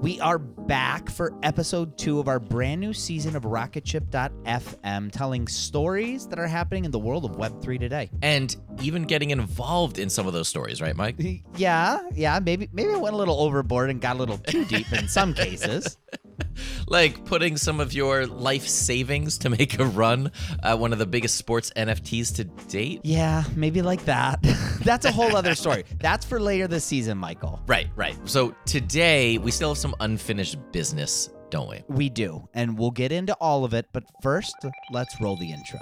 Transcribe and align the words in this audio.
We 0.00 0.18
are 0.20 0.38
back 0.38 1.10
for 1.10 1.34
episode 1.42 1.98
two 1.98 2.20
of 2.20 2.28
our 2.28 2.40
brand 2.40 2.80
new 2.80 2.94
season 2.94 3.36
of 3.36 3.42
Rocketship.fm, 3.42 5.12
telling 5.12 5.46
stories 5.46 6.26
that 6.28 6.38
are 6.38 6.46
happening 6.46 6.86
in 6.86 6.90
the 6.90 6.98
world 6.98 7.26
of 7.26 7.32
Web3 7.32 7.78
today. 7.78 8.10
And 8.22 8.56
even 8.80 9.02
getting 9.02 9.28
involved 9.28 9.98
in 9.98 10.08
some 10.08 10.26
of 10.26 10.32
those 10.32 10.48
stories, 10.48 10.80
right, 10.80 10.96
Mike? 10.96 11.16
Yeah, 11.56 12.00
yeah, 12.14 12.38
maybe 12.38 12.70
maybe 12.72 12.90
I 12.92 12.96
went 12.96 13.14
a 13.14 13.18
little 13.18 13.38
overboard 13.40 13.90
and 13.90 14.00
got 14.00 14.16
a 14.16 14.18
little 14.18 14.38
too 14.38 14.64
deep 14.64 14.90
in 14.92 15.08
some 15.08 15.34
cases. 15.34 15.98
like 16.86 17.24
putting 17.24 17.56
some 17.56 17.80
of 17.80 17.92
your 17.92 18.26
life 18.26 18.66
savings 18.66 19.38
to 19.38 19.50
make 19.50 19.78
a 19.78 19.84
run 19.84 20.32
at 20.62 20.78
one 20.78 20.92
of 20.92 20.98
the 20.98 21.06
biggest 21.06 21.36
sports 21.36 21.72
NFTs 21.76 22.34
to 22.36 22.44
date? 22.44 23.00
Yeah, 23.04 23.44
maybe 23.54 23.82
like 23.82 24.04
that. 24.04 24.40
That's 24.84 25.04
a 25.04 25.12
whole 25.12 25.36
other 25.36 25.54
story. 25.54 25.84
That's 26.00 26.24
for 26.24 26.40
later 26.40 26.66
this 26.66 26.84
season, 26.84 27.18
Michael. 27.18 27.60
Right, 27.66 27.88
right. 27.96 28.16
So 28.28 28.54
today 28.66 29.38
we 29.38 29.50
still 29.50 29.70
have 29.70 29.78
some 29.78 29.94
unfinished 30.00 30.58
business, 30.72 31.30
don't 31.50 31.68
we? 31.68 31.82
We 31.88 32.08
do, 32.08 32.48
and 32.54 32.78
we'll 32.78 32.90
get 32.90 33.12
into 33.12 33.34
all 33.34 33.64
of 33.64 33.74
it, 33.74 33.86
but 33.92 34.04
first, 34.22 34.54
let's 34.90 35.20
roll 35.20 35.36
the 35.36 35.52
intro. 35.52 35.80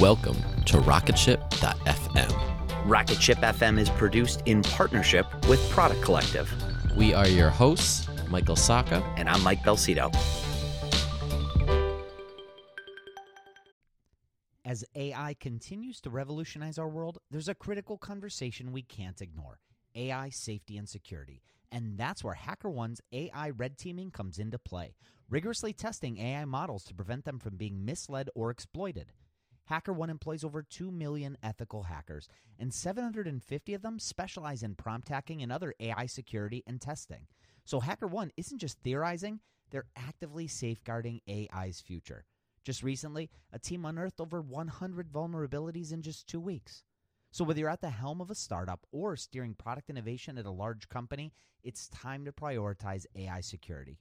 Welcome 0.00 0.36
to 0.66 0.78
Rocketship.fm. 0.78 2.58
Rocketship 2.88 3.38
FM 3.38 3.78
is 3.78 3.90
produced 3.90 4.42
in 4.46 4.62
partnership 4.62 5.26
with 5.46 5.60
Product 5.70 6.00
Collective. 6.00 6.50
We 6.96 7.12
are 7.12 7.28
your 7.28 7.50
hosts, 7.50 8.07
Michael 8.30 8.56
Sacca. 8.56 9.02
And 9.16 9.28
I'm 9.28 9.42
Mike 9.42 9.62
Belsito. 9.62 10.14
As 14.64 14.84
AI 14.94 15.34
continues 15.40 16.00
to 16.02 16.10
revolutionize 16.10 16.78
our 16.78 16.88
world, 16.88 17.18
there's 17.30 17.48
a 17.48 17.54
critical 17.54 17.96
conversation 17.96 18.70
we 18.70 18.82
can't 18.82 19.22
ignore 19.22 19.60
AI 19.94 20.28
safety 20.28 20.76
and 20.76 20.88
security. 20.88 21.42
And 21.72 21.96
that's 21.98 22.22
where 22.22 22.34
HackerOne's 22.34 23.00
AI 23.12 23.50
red 23.50 23.78
teaming 23.78 24.10
comes 24.10 24.38
into 24.38 24.58
play, 24.58 24.94
rigorously 25.30 25.72
testing 25.72 26.18
AI 26.18 26.44
models 26.44 26.84
to 26.84 26.94
prevent 26.94 27.24
them 27.24 27.38
from 27.38 27.56
being 27.56 27.84
misled 27.84 28.28
or 28.34 28.50
exploited. 28.50 29.12
HackerOne 29.70 30.08
employs 30.08 30.44
over 30.44 30.62
2 30.62 30.90
million 30.90 31.36
ethical 31.42 31.84
hackers, 31.84 32.28
and 32.58 32.72
750 32.72 33.74
of 33.74 33.82
them 33.82 33.98
specialize 33.98 34.62
in 34.62 34.74
prompt 34.74 35.08
hacking 35.08 35.42
and 35.42 35.52
other 35.52 35.74
AI 35.78 36.06
security 36.06 36.62
and 36.66 36.80
testing. 36.80 37.26
So 37.68 37.80
HackerOne 37.82 38.30
isn't 38.38 38.60
just 38.60 38.78
theorizing, 38.78 39.40
they're 39.70 39.84
actively 39.94 40.46
safeguarding 40.46 41.20
AI's 41.28 41.82
future. 41.82 42.24
Just 42.64 42.82
recently, 42.82 43.28
a 43.52 43.58
team 43.58 43.84
unearthed 43.84 44.22
over 44.22 44.40
100 44.40 45.12
vulnerabilities 45.12 45.92
in 45.92 46.00
just 46.00 46.26
two 46.26 46.40
weeks. 46.40 46.82
So 47.30 47.44
whether 47.44 47.60
you're 47.60 47.68
at 47.68 47.82
the 47.82 47.90
helm 47.90 48.22
of 48.22 48.30
a 48.30 48.34
startup 48.34 48.86
or 48.90 49.16
steering 49.16 49.52
product 49.52 49.90
innovation 49.90 50.38
at 50.38 50.46
a 50.46 50.50
large 50.50 50.88
company, 50.88 51.34
it's 51.62 51.90
time 51.90 52.24
to 52.24 52.32
prioritize 52.32 53.04
AI 53.14 53.42
security. 53.42 53.98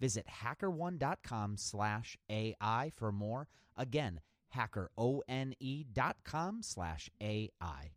Visit 0.00 0.26
hackerone.com 0.42 1.58
slash 1.58 2.18
AI 2.28 2.90
for 2.96 3.12
more. 3.12 3.46
Again, 3.76 4.18
hackerone.com 4.52 6.58
slash 6.60 7.08
AI. 7.22 7.90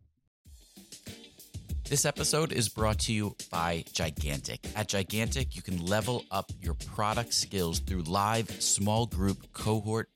This 1.90 2.06
episode 2.06 2.52
is 2.52 2.70
brought 2.70 3.00
to 3.00 3.14
you 3.14 3.36
by 3.50 3.84
Gigantic. 3.94 4.60
At 4.76 4.90
Gigantic, 4.90 5.56
you 5.56 5.64
can 5.64 5.84
level 5.88 6.24
up 6.30 6.52
your 6.62 6.76
product 6.76 7.34
skills 7.34 7.80
through 7.80 8.04
live 8.04 8.62
small 8.62 9.08
group 9.08 9.52
cohort 9.54 10.08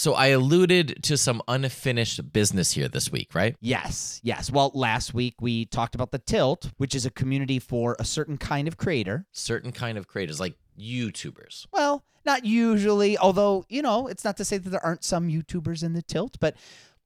So 0.00 0.14
I 0.14 0.28
alluded 0.28 1.02
to 1.02 1.18
some 1.18 1.42
unfinished 1.46 2.32
business 2.32 2.72
here 2.72 2.88
this 2.88 3.12
week, 3.12 3.34
right? 3.34 3.54
Yes, 3.60 4.18
yes. 4.24 4.50
Well, 4.50 4.70
last 4.72 5.12
week 5.12 5.34
we 5.42 5.66
talked 5.66 5.94
about 5.94 6.10
the 6.10 6.18
Tilt, 6.18 6.70
which 6.78 6.94
is 6.94 7.04
a 7.04 7.10
community 7.10 7.58
for 7.58 7.96
a 7.98 8.04
certain 8.06 8.38
kind 8.38 8.66
of 8.66 8.78
creator. 8.78 9.26
Certain 9.32 9.72
kind 9.72 9.98
of 9.98 10.08
creators, 10.08 10.40
like 10.40 10.54
YouTubers. 10.78 11.66
Well, 11.70 12.02
not 12.24 12.46
usually, 12.46 13.18
although, 13.18 13.66
you 13.68 13.82
know, 13.82 14.06
it's 14.06 14.24
not 14.24 14.38
to 14.38 14.44
say 14.46 14.56
that 14.56 14.70
there 14.70 14.82
aren't 14.82 15.04
some 15.04 15.28
YouTubers 15.28 15.82
in 15.82 15.92
the 15.92 16.00
Tilt, 16.00 16.38
but 16.40 16.56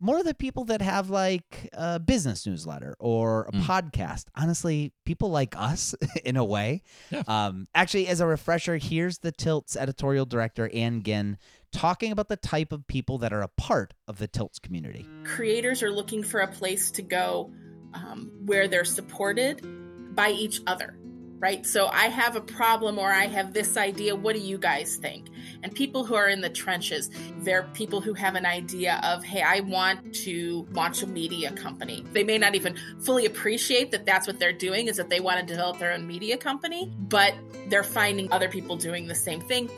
more 0.01 0.23
the 0.23 0.35
people 0.35 0.65
that 0.65 0.83
have 0.83 1.11
like 1.11 1.69
a 1.73 1.99
business 1.99 2.47
newsletter 2.47 2.97
or 2.99 3.47
a 3.47 3.53
mm. 3.53 3.63
podcast. 3.63 4.27
Honestly, 4.35 4.93
people 5.05 5.31
like 5.31 5.55
us 5.57 5.95
in 6.25 6.37
a 6.37 6.45
way. 6.45 6.83
Yeah. 7.11 7.23
Um, 7.27 7.69
actually, 7.75 8.09
as 8.09 8.21
a 8.21 8.27
refresher, 8.27 8.77
here's 8.77 9.19
the 9.19 9.33
Tilt's 9.33 9.77
editorial 9.77 10.27
director, 10.27 10.71
Ann 10.73 11.01
Gynn, 11.01 11.39
talking 11.73 12.13
about 12.13 12.29
the 12.29 12.37
type 12.37 12.73
of 12.73 12.87
people 12.87 13.19
that 13.19 13.33
are 13.33 13.43
a 13.43 13.49
part 13.49 13.95
of 14.07 14.19
the 14.19 14.29
Tilts 14.29 14.59
community. 14.59 15.07
Creators 15.25 15.83
are 15.83 15.91
looking 15.91 16.23
for 16.23 16.41
a 16.41 16.49
place 16.49 16.91
to 16.93 17.03
go 17.03 17.51
um, 17.95 18.31
where 18.45 18.69
they're 18.69 18.85
supported 18.85 20.15
by 20.15 20.31
each 20.31 20.61
other 20.67 20.97
right? 21.45 21.67
So 21.67 21.89
I 21.89 22.07
have 22.07 22.37
a 22.37 22.41
problem 22.41 22.99
or 22.99 23.13
I 23.13 23.27
have 23.27 23.53
this 23.53 23.77
idea. 23.77 24.17
What 24.17 24.35
do 24.35 24.41
you 24.41 24.57
guys 24.57 24.97
think? 24.97 25.27
And 25.63 25.75
people 25.75 26.03
who 26.03 26.15
are 26.15 26.31
in 26.31 26.41
the 26.41 26.49
trenches, 26.49 27.11
they're 27.41 27.65
people 27.75 28.01
who 28.01 28.15
have 28.15 28.35
an 28.35 28.47
idea 28.47 28.99
of, 29.05 29.23
hey, 29.23 29.43
I 29.43 29.61
want 29.61 30.15
to 30.25 30.67
launch 30.73 31.03
a 31.03 31.07
media 31.07 31.53
company. 31.53 32.03
They 32.13 32.25
may 32.25 32.39
not 32.39 32.55
even 32.55 32.79
fully 33.03 33.27
appreciate 33.27 33.91
that 33.91 34.07
that's 34.07 34.27
what 34.27 34.39
they're 34.39 34.55
doing, 34.55 34.87
is 34.87 34.97
that 34.97 35.11
they 35.11 35.21
want 35.21 35.39
to 35.39 35.45
develop 35.45 35.79
their 35.79 35.93
own 35.93 36.07
media 36.07 36.39
company, 36.39 36.91
but 36.99 37.35
they're 37.69 37.83
finding 37.83 38.33
other 38.33 38.49
people 38.49 38.79
doing 38.79 39.07
the 39.07 39.15
same 39.15 39.43
thing. 39.43 39.69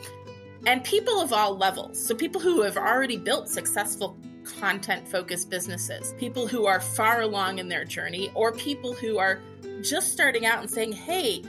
And 0.65 0.81
people 0.85 1.19
of 1.19 1.33
all 1.33 1.57
levels. 1.57 2.01
So 2.01 2.15
people 2.15 2.39
who 2.39 2.61
have 2.61 2.77
already 2.77 3.17
built 3.17 3.49
successful 3.49 4.17
content 4.57 5.05
focused 5.05 5.49
businesses, 5.49 6.13
people 6.17 6.47
who 6.47 6.65
are 6.65 6.79
far 6.79 7.23
along 7.23 7.59
in 7.59 7.67
their 7.67 7.83
journey, 7.83 8.31
or 8.35 8.53
people 8.53 8.93
who 8.93 9.17
are 9.17 9.41
just 9.81 10.13
starting 10.13 10.45
out 10.45 10.59
and 10.59 10.69
saying, 10.69 10.93
hey, 10.93 11.43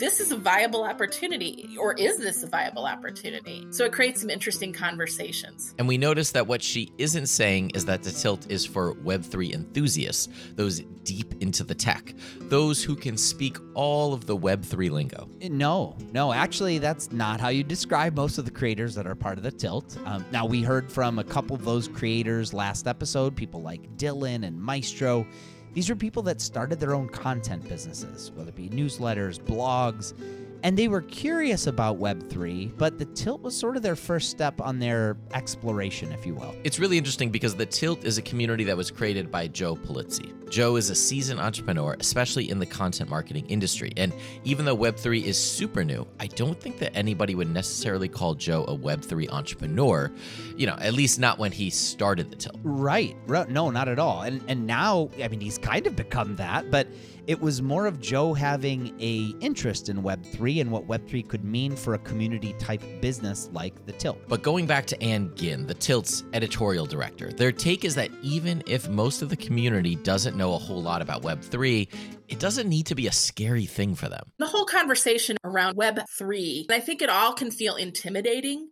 this 0.00 0.18
is 0.18 0.32
a 0.32 0.36
viable 0.36 0.82
opportunity, 0.82 1.76
or 1.78 1.92
is 1.92 2.16
this 2.16 2.42
a 2.42 2.46
viable 2.46 2.86
opportunity? 2.86 3.66
So 3.70 3.84
it 3.84 3.92
creates 3.92 4.22
some 4.22 4.30
interesting 4.30 4.72
conversations. 4.72 5.74
And 5.78 5.86
we 5.86 5.98
notice 5.98 6.32
that 6.32 6.46
what 6.46 6.62
she 6.62 6.90
isn't 6.96 7.26
saying 7.26 7.72
is 7.74 7.84
that 7.84 8.02
the 8.02 8.10
tilt 8.10 8.50
is 8.50 8.64
for 8.64 8.94
Web3 8.94 9.52
enthusiasts, 9.52 10.28
those 10.54 10.80
deep 11.04 11.34
into 11.42 11.64
the 11.64 11.74
tech, 11.74 12.14
those 12.40 12.82
who 12.82 12.96
can 12.96 13.18
speak 13.18 13.58
all 13.74 14.14
of 14.14 14.24
the 14.24 14.36
Web3 14.36 14.90
lingo. 14.90 15.28
No, 15.42 15.98
no, 16.12 16.32
actually, 16.32 16.78
that's 16.78 17.12
not 17.12 17.38
how 17.38 17.48
you 17.48 17.62
describe 17.62 18.16
most 18.16 18.38
of 18.38 18.46
the 18.46 18.50
creators 18.50 18.94
that 18.94 19.06
are 19.06 19.14
part 19.14 19.36
of 19.36 19.44
the 19.44 19.52
tilt. 19.52 19.98
Um, 20.06 20.24
now, 20.32 20.46
we 20.46 20.62
heard 20.62 20.90
from 20.90 21.18
a 21.18 21.24
couple 21.24 21.54
of 21.54 21.62
those 21.62 21.88
creators 21.88 22.54
last 22.54 22.86
episode, 22.86 23.36
people 23.36 23.60
like 23.60 23.98
Dylan 23.98 24.46
and 24.46 24.58
Maestro. 24.58 25.26
These 25.72 25.88
are 25.88 25.96
people 25.96 26.22
that 26.24 26.40
started 26.40 26.80
their 26.80 26.94
own 26.94 27.08
content 27.08 27.68
businesses, 27.68 28.32
whether 28.34 28.48
it 28.48 28.56
be 28.56 28.68
newsletters, 28.68 29.38
blogs, 29.38 30.14
and 30.62 30.76
they 30.76 30.88
were 30.88 31.02
curious 31.02 31.66
about 31.66 31.98
Web3, 31.98 32.76
but 32.76 32.98
the 32.98 33.04
Tilt 33.06 33.42
was 33.42 33.56
sort 33.56 33.76
of 33.76 33.82
their 33.82 33.96
first 33.96 34.30
step 34.30 34.60
on 34.60 34.78
their 34.78 35.16
exploration, 35.34 36.12
if 36.12 36.26
you 36.26 36.34
will. 36.34 36.54
It's 36.64 36.78
really 36.78 36.98
interesting 36.98 37.30
because 37.30 37.54
the 37.54 37.66
Tilt 37.66 38.04
is 38.04 38.18
a 38.18 38.22
community 38.22 38.64
that 38.64 38.76
was 38.76 38.90
created 38.90 39.30
by 39.30 39.48
Joe 39.48 39.76
Pulizzi. 39.76 40.36
Joe 40.50 40.76
is 40.76 40.90
a 40.90 40.94
seasoned 40.94 41.38
entrepreneur, 41.38 41.96
especially 42.00 42.50
in 42.50 42.58
the 42.58 42.66
content 42.66 43.08
marketing 43.08 43.46
industry. 43.46 43.92
And 43.96 44.12
even 44.42 44.64
though 44.64 44.76
Web3 44.76 45.22
is 45.22 45.38
super 45.38 45.84
new, 45.84 46.06
I 46.18 46.26
don't 46.26 46.60
think 46.60 46.78
that 46.78 46.96
anybody 46.96 47.34
would 47.36 47.48
necessarily 47.48 48.08
call 48.08 48.34
Joe 48.34 48.64
a 48.64 48.76
Web3 48.76 49.30
entrepreneur, 49.30 50.10
you 50.56 50.66
know, 50.66 50.76
at 50.80 50.94
least 50.94 51.20
not 51.20 51.38
when 51.38 51.52
he 51.52 51.70
started 51.70 52.30
the 52.30 52.36
Tilt. 52.36 52.58
Right. 52.64 53.16
No, 53.48 53.70
not 53.70 53.88
at 53.88 53.98
all. 53.98 54.22
And 54.22 54.42
and 54.48 54.66
now, 54.66 55.10
I 55.22 55.28
mean, 55.28 55.40
he's 55.40 55.58
kind 55.58 55.86
of 55.86 55.94
become 55.94 56.36
that, 56.36 56.70
but 56.70 56.88
it 57.26 57.40
was 57.40 57.62
more 57.62 57.86
of 57.86 58.00
Joe 58.00 58.34
having 58.34 58.94
a 59.00 59.34
interest 59.40 59.88
in 59.88 60.02
Web3 60.02 60.20
Web3 60.40 60.60
and 60.60 60.70
what 60.70 60.86
Web3 60.86 61.28
could 61.28 61.44
mean 61.44 61.76
for 61.76 61.94
a 61.94 61.98
community 61.98 62.54
type 62.54 62.82
business 63.00 63.48
like 63.52 63.86
The 63.86 63.92
Tilt. 63.92 64.18
But 64.28 64.42
going 64.42 64.66
back 64.66 64.86
to 64.86 65.02
Ann 65.02 65.32
Gynn, 65.36 65.66
The 65.66 65.74
Tilt's 65.74 66.24
editorial 66.32 66.86
director, 66.86 67.32
their 67.32 67.52
take 67.52 67.84
is 67.84 67.94
that 67.94 68.10
even 68.22 68.62
if 68.66 68.88
most 68.88 69.22
of 69.22 69.28
the 69.28 69.36
community 69.36 69.96
doesn't 69.96 70.36
know 70.36 70.54
a 70.54 70.58
whole 70.58 70.82
lot 70.82 71.02
about 71.02 71.22
Web3, 71.22 71.88
it 72.28 72.38
doesn't 72.38 72.68
need 72.68 72.86
to 72.86 72.94
be 72.94 73.06
a 73.06 73.12
scary 73.12 73.66
thing 73.66 73.94
for 73.94 74.08
them. 74.08 74.32
The 74.38 74.46
whole 74.46 74.64
conversation 74.64 75.36
around 75.44 75.76
Web3, 75.76 76.70
I 76.70 76.80
think 76.80 77.02
it 77.02 77.10
all 77.10 77.32
can 77.32 77.50
feel 77.50 77.76
intimidating 77.76 78.70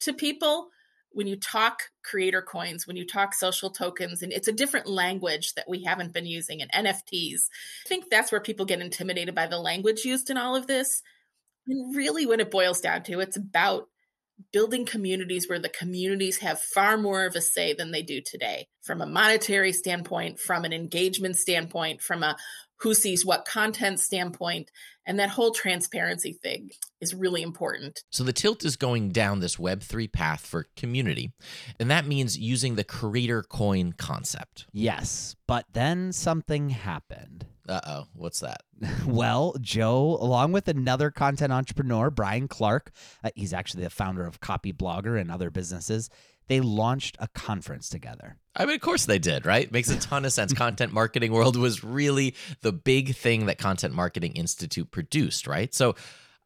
to 0.00 0.12
people 0.12 0.68
when 1.12 1.26
you 1.26 1.36
talk 1.36 1.82
creator 2.04 2.42
coins, 2.42 2.86
when 2.86 2.96
you 2.96 3.06
talk 3.06 3.34
social 3.34 3.70
tokens, 3.70 4.22
and 4.22 4.32
it's 4.32 4.48
a 4.48 4.52
different 4.52 4.86
language 4.86 5.54
that 5.54 5.68
we 5.68 5.82
haven't 5.84 6.12
been 6.12 6.26
using 6.26 6.62
and 6.62 6.72
NFTs. 6.72 7.48
I 7.86 7.88
think 7.88 8.10
that's 8.10 8.30
where 8.30 8.40
people 8.40 8.66
get 8.66 8.80
intimidated 8.80 9.34
by 9.34 9.46
the 9.46 9.58
language 9.58 10.04
used 10.04 10.30
in 10.30 10.36
all 10.36 10.54
of 10.54 10.66
this. 10.66 11.02
And 11.66 11.94
really, 11.94 12.26
when 12.26 12.40
it 12.40 12.50
boils 12.50 12.80
down 12.80 13.02
to, 13.04 13.20
it's 13.20 13.36
about 13.36 13.88
building 14.52 14.84
communities 14.84 15.48
where 15.48 15.58
the 15.58 15.68
communities 15.68 16.38
have 16.38 16.60
far 16.60 16.96
more 16.96 17.26
of 17.26 17.34
a 17.34 17.40
say 17.40 17.74
than 17.74 17.90
they 17.90 18.02
do 18.02 18.20
today 18.20 18.68
from 18.82 19.00
a 19.00 19.06
monetary 19.06 19.72
standpoint, 19.72 20.38
from 20.38 20.64
an 20.64 20.72
engagement 20.72 21.36
standpoint, 21.36 22.00
from 22.00 22.22
a 22.22 22.36
who 22.80 22.94
sees 22.94 23.26
what 23.26 23.44
content 23.44 23.98
standpoint. 23.98 24.70
And 25.08 25.18
that 25.18 25.30
whole 25.30 25.52
transparency 25.52 26.34
thing 26.34 26.70
is 27.00 27.14
really 27.14 27.40
important. 27.40 28.04
So 28.10 28.22
the 28.22 28.32
tilt 28.32 28.62
is 28.62 28.76
going 28.76 29.08
down 29.08 29.40
this 29.40 29.56
Web3 29.56 30.12
path 30.12 30.44
for 30.46 30.66
community. 30.76 31.32
And 31.80 31.90
that 31.90 32.06
means 32.06 32.38
using 32.38 32.74
the 32.74 32.84
creator 32.84 33.42
coin 33.42 33.94
concept. 33.94 34.66
Yes, 34.70 35.34
but 35.46 35.64
then 35.72 36.12
something 36.12 36.68
happened. 36.68 37.46
Uh 37.66 37.80
oh, 37.86 38.04
what's 38.14 38.40
that? 38.40 38.62
well, 39.06 39.54
Joe, 39.62 40.18
along 40.20 40.52
with 40.52 40.68
another 40.68 41.10
content 41.10 41.54
entrepreneur, 41.54 42.10
Brian 42.10 42.46
Clark, 42.46 42.90
uh, 43.24 43.30
he's 43.34 43.54
actually 43.54 43.84
the 43.84 43.90
founder 43.90 44.26
of 44.26 44.40
Copyblogger 44.40 45.18
and 45.18 45.30
other 45.30 45.50
businesses, 45.50 46.10
they 46.48 46.60
launched 46.60 47.16
a 47.20 47.28
conference 47.28 47.88
together. 47.88 48.36
I 48.56 48.64
mean, 48.64 48.74
of 48.74 48.80
course 48.80 49.06
they 49.06 49.18
did, 49.18 49.46
right? 49.46 49.70
Makes 49.70 49.90
a 49.90 49.98
ton 49.98 50.24
of 50.24 50.32
sense. 50.32 50.52
Content 50.54 50.92
Marketing 50.92 51.32
World 51.32 51.56
was 51.56 51.84
really 51.84 52.34
the 52.62 52.72
big 52.72 53.14
thing 53.14 53.46
that 53.46 53.58
Content 53.58 53.94
Marketing 53.94 54.32
Institute 54.32 54.90
produced, 54.90 55.46
right? 55.46 55.72
So 55.72 55.94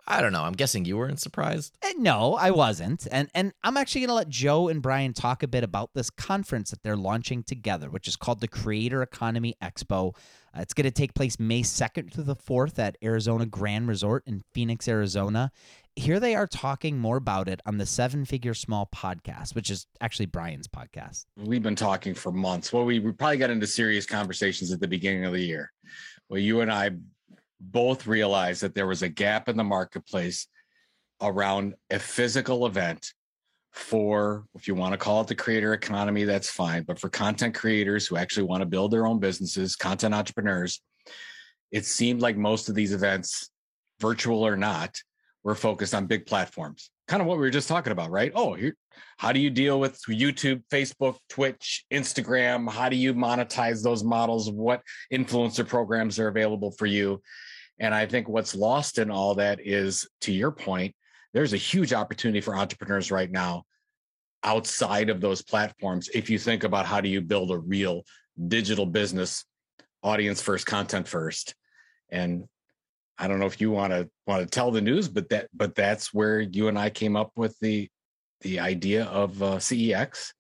I 0.07 0.21
don't 0.21 0.33
know. 0.33 0.43
I'm 0.43 0.53
guessing 0.53 0.85
you 0.85 0.97
weren't 0.99 1.21
surprised. 1.21 1.77
Eh, 1.83 1.93
no, 1.97 2.35
I 2.35 2.51
wasn't. 2.51 3.07
And 3.11 3.31
and 3.35 3.53
I'm 3.63 3.77
actually 3.77 4.03
going 4.03 4.09
to 4.09 4.15
let 4.15 4.29
Joe 4.29 4.69
and 4.69 4.83
Brian 4.83 5.13
talk 5.13 5.43
a 5.43 5.49
bit 5.49 5.63
about 5.63 5.91
this 5.95 6.11
conference 6.11 6.71
that 6.71 6.83
they're 6.83 6.97
launching 6.97 7.43
together, 7.43 7.89
which 7.89 8.09
is 8.09 8.17
called 8.17 8.41
the 8.41 8.49
Creator 8.49 9.03
Economy 9.03 9.55
Expo. 9.63 10.15
Uh, 10.55 10.61
it's 10.61 10.75
going 10.75 10.85
to 10.85 10.91
take 10.91 11.15
place 11.15 11.39
May 11.39 11.63
2nd 11.63 12.11
to 12.13 12.23
the 12.23 12.37
4th 12.37 12.79
at 12.79 12.99
Arizona 13.03 13.47
Grand 13.47 13.89
Resort 13.89 14.23
in 14.27 14.43
Phoenix, 14.53 14.87
Arizona 14.87 15.51
here 15.97 16.19
they 16.21 16.35
are 16.35 16.47
talking 16.47 16.99
more 16.99 17.17
about 17.17 17.49
it 17.49 17.61
on 17.67 17.79
the 17.79 17.87
Seven 17.87 18.25
Figure 18.25 18.55
Small 18.55 18.89
podcast, 18.95 19.55
which 19.55 19.71
is 19.71 19.87
actually 20.01 20.27
Brian's 20.27 20.69
podcast. 20.69 21.27
We've 21.37 21.63
been 21.63 21.77
talking 21.77 22.15
for 22.15 22.33
months. 22.33 22.73
Well, 22.73 22.85
we, 22.85 22.99
we 22.99 23.13
probably 23.13 23.37
got 23.37 23.51
into 23.51 23.67
serious 23.67 24.07
conversations 24.07 24.73
at 24.73 24.81
the 24.81 24.89
beginning 24.89 25.25
of 25.25 25.33
the 25.33 25.43
year. 25.43 25.71
Well, 26.29 26.41
you 26.41 26.61
and 26.63 26.73
I 26.73 26.91
both 27.71 28.07
realized 28.07 28.63
that 28.63 28.75
there 28.75 28.87
was 28.87 29.03
a 29.03 29.09
gap 29.09 29.49
in 29.49 29.57
the 29.57 29.65
marketplace 29.65 30.49
around 31.21 31.75
a 31.91 31.99
physical 31.99 32.67
event 32.67 33.13
for, 33.71 34.45
if 34.55 34.69
you 34.69 34.75
want 34.75 34.93
to 34.93 34.99
call 34.99 35.21
it 35.23 35.29
the 35.29 35.35
creator 35.35 35.73
economy, 35.73 36.25
that's 36.25 36.51
fine. 36.51 36.83
But 36.83 36.99
for 36.99 37.09
content 37.09 37.55
creators 37.55 38.07
who 38.07 38.17
actually 38.17 38.45
want 38.45 38.61
to 38.61 38.67
build 38.67 38.91
their 38.91 39.07
own 39.07 39.19
businesses, 39.19 39.77
content 39.77 40.15
entrepreneurs, 40.15 40.83
it 41.71 41.87
seemed 41.87 42.21
like 42.21 42.37
most 42.37 42.69
of 42.69 42.75
these 42.75 42.93
events, 42.93 43.51
virtual 44.01 44.45
or 44.47 44.57
not, 44.57 45.01
we're 45.43 45.55
focused 45.55 45.95
on 45.95 46.07
big 46.07 46.27
platforms. 46.27 46.91
Kind 47.09 47.23
of 47.23 47.29
what 47.29 47.37
we 47.37 47.43
were 47.43 47.51
just 47.51 47.69
talking 47.69 47.93
about, 47.93 48.11
right? 48.11 48.33
Oh, 48.35 48.55
here, 48.55 48.77
how 49.17 49.33
do 49.33 49.41
you 49.41 49.51
deal 49.51 49.81
with 49.81 50.01
YouTube, 50.09 50.63
Facebook, 50.71 51.17
Twitch, 51.29 51.85
Instagram? 51.93 52.71
How 52.71 52.89
do 52.89 52.97
you 52.97 53.15
monetize 53.15 53.83
those 53.83 54.05
models? 54.05 54.51
What 54.51 54.83
influencer 55.13 55.67
programs 55.67 56.19
are 56.19 56.29
available 56.29 56.73
for 56.73 56.87
you? 56.87 57.23
And 57.83 57.93
I 57.93 58.07
think 58.07 58.29
what's 58.29 58.55
lost 58.55 58.99
in 58.99 59.11
all 59.11 59.35
that 59.35 59.59
is, 59.61 60.09
to 60.23 60.33
your 60.33 60.53
point, 60.53 60.95
there's 61.35 61.53
a 61.53 61.59
huge 61.59 61.93
opportunity 61.93 62.41
for 62.41 62.55
entrepreneurs 62.57 63.11
right 63.11 63.31
now 63.31 63.65
outside 64.45 65.11
of 65.11 65.21
those 65.21 65.43
platforms. 65.43 66.09
If 66.15 66.31
you 66.31 66.39
think 66.39 66.63
about 66.63 66.87
how 66.87 67.01
do 67.01 67.09
you 67.09 67.21
build 67.21 67.51
a 67.51 67.59
real 67.59 68.05
digital 68.47 68.87
business, 68.87 69.45
audience 70.05 70.41
first, 70.41 70.65
content 70.65 71.09
first. 71.09 71.57
And 72.09 72.45
I 73.19 73.27
don't 73.27 73.41
know 73.41 73.47
if 73.47 73.61
you 73.61 73.73
want 73.73 73.93
to 73.93 74.09
want 74.29 74.43
to 74.43 74.47
tell 74.47 74.71
the 74.71 74.81
news, 74.81 75.09
but 75.09 75.29
that 75.31 75.49
but 75.53 75.75
that's 75.75 76.15
where 76.15 76.41
you 76.41 76.69
and 76.69 76.79
I 76.79 76.89
came 76.89 77.17
up 77.17 77.33
with 77.35 77.59
the 77.61 77.89
the 78.43 78.61
idea 78.61 79.07
of 79.07 79.43
uh, 79.43 79.57
CEX, 79.57 80.33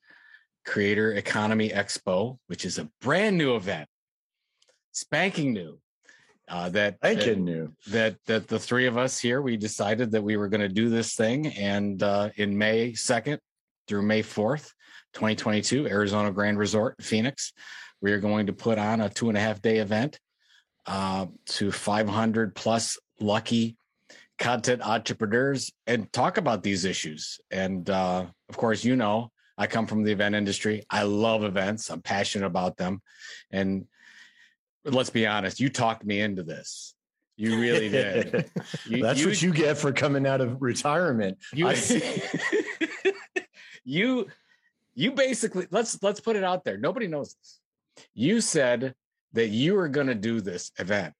Creator 0.64 1.14
Economy 1.14 1.70
Expo, 1.70 2.38
which 2.46 2.64
is 2.64 2.78
a 2.78 2.88
brand 3.00 3.36
new 3.36 3.56
event, 3.56 3.88
spanking 4.92 5.52
new. 5.52 5.81
Uh, 6.48 6.68
that 6.68 6.96
spanking 6.96 7.44
that. 7.44 7.72
That 7.86 8.16
that 8.26 8.48
the 8.48 8.58
three 8.58 8.86
of 8.86 8.98
us 8.98 9.18
here 9.18 9.40
we 9.40 9.56
decided 9.56 10.10
that 10.10 10.22
we 10.22 10.36
were 10.36 10.48
going 10.48 10.60
to 10.60 10.68
do 10.68 10.88
this 10.90 11.14
thing, 11.14 11.46
and 11.46 12.02
uh, 12.02 12.30
in 12.36 12.56
May 12.56 12.94
second 12.94 13.40
through 13.86 14.02
May 14.02 14.22
fourth, 14.22 14.72
2022, 15.14 15.86
Arizona 15.86 16.30
Grand 16.30 16.58
Resort, 16.58 16.96
Phoenix, 17.00 17.52
we 18.00 18.12
are 18.12 18.20
going 18.20 18.46
to 18.46 18.52
put 18.52 18.78
on 18.78 19.00
a 19.00 19.08
two 19.08 19.28
and 19.28 19.38
a 19.38 19.40
half 19.40 19.62
day 19.62 19.78
event 19.78 20.18
uh, 20.86 21.26
to 21.46 21.70
500 21.70 22.54
plus 22.54 22.98
lucky 23.20 23.76
content 24.38 24.82
entrepreneurs 24.82 25.72
and 25.86 26.12
talk 26.12 26.36
about 26.36 26.62
these 26.62 26.84
issues. 26.84 27.40
And 27.50 27.88
uh, 27.88 28.26
of 28.48 28.56
course, 28.56 28.84
you 28.84 28.96
know, 28.96 29.30
I 29.56 29.66
come 29.66 29.86
from 29.86 30.02
the 30.02 30.12
event 30.12 30.34
industry. 30.34 30.82
I 30.90 31.04
love 31.04 31.44
events. 31.44 31.90
I'm 31.90 32.02
passionate 32.02 32.46
about 32.46 32.76
them. 32.76 33.00
And 33.50 33.86
let's 34.84 35.10
be 35.10 35.26
honest, 35.26 35.60
you 35.60 35.68
talked 35.68 36.04
me 36.04 36.20
into 36.20 36.42
this. 36.42 36.94
You 37.36 37.58
really 37.58 37.88
did. 37.88 38.50
You, 38.86 39.02
That's 39.02 39.20
you, 39.20 39.28
what 39.28 39.42
you 39.42 39.52
get 39.52 39.78
for 39.78 39.92
coming 39.92 40.26
out 40.26 40.40
of 40.40 40.60
retirement. 40.60 41.38
You, 41.52 41.68
you, 43.84 44.26
you 44.94 45.12
basically 45.12 45.66
let's 45.70 46.02
let's 46.02 46.20
put 46.20 46.36
it 46.36 46.44
out 46.44 46.64
there. 46.64 46.76
Nobody 46.76 47.06
knows 47.06 47.34
this. 47.34 47.60
You 48.14 48.40
said 48.40 48.94
that 49.32 49.48
you 49.48 49.78
are 49.78 49.88
going 49.88 50.08
to 50.08 50.14
do 50.14 50.40
this 50.40 50.72
event. 50.78 51.14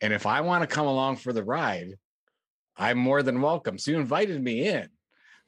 And 0.00 0.12
if 0.12 0.26
I 0.26 0.42
want 0.42 0.62
to 0.62 0.66
come 0.66 0.86
along 0.86 1.16
for 1.16 1.32
the 1.32 1.42
ride, 1.42 1.94
I'm 2.76 2.98
more 2.98 3.22
than 3.22 3.40
welcome. 3.40 3.78
So 3.78 3.92
you 3.92 3.98
invited 3.98 4.42
me 4.42 4.68
in, 4.68 4.88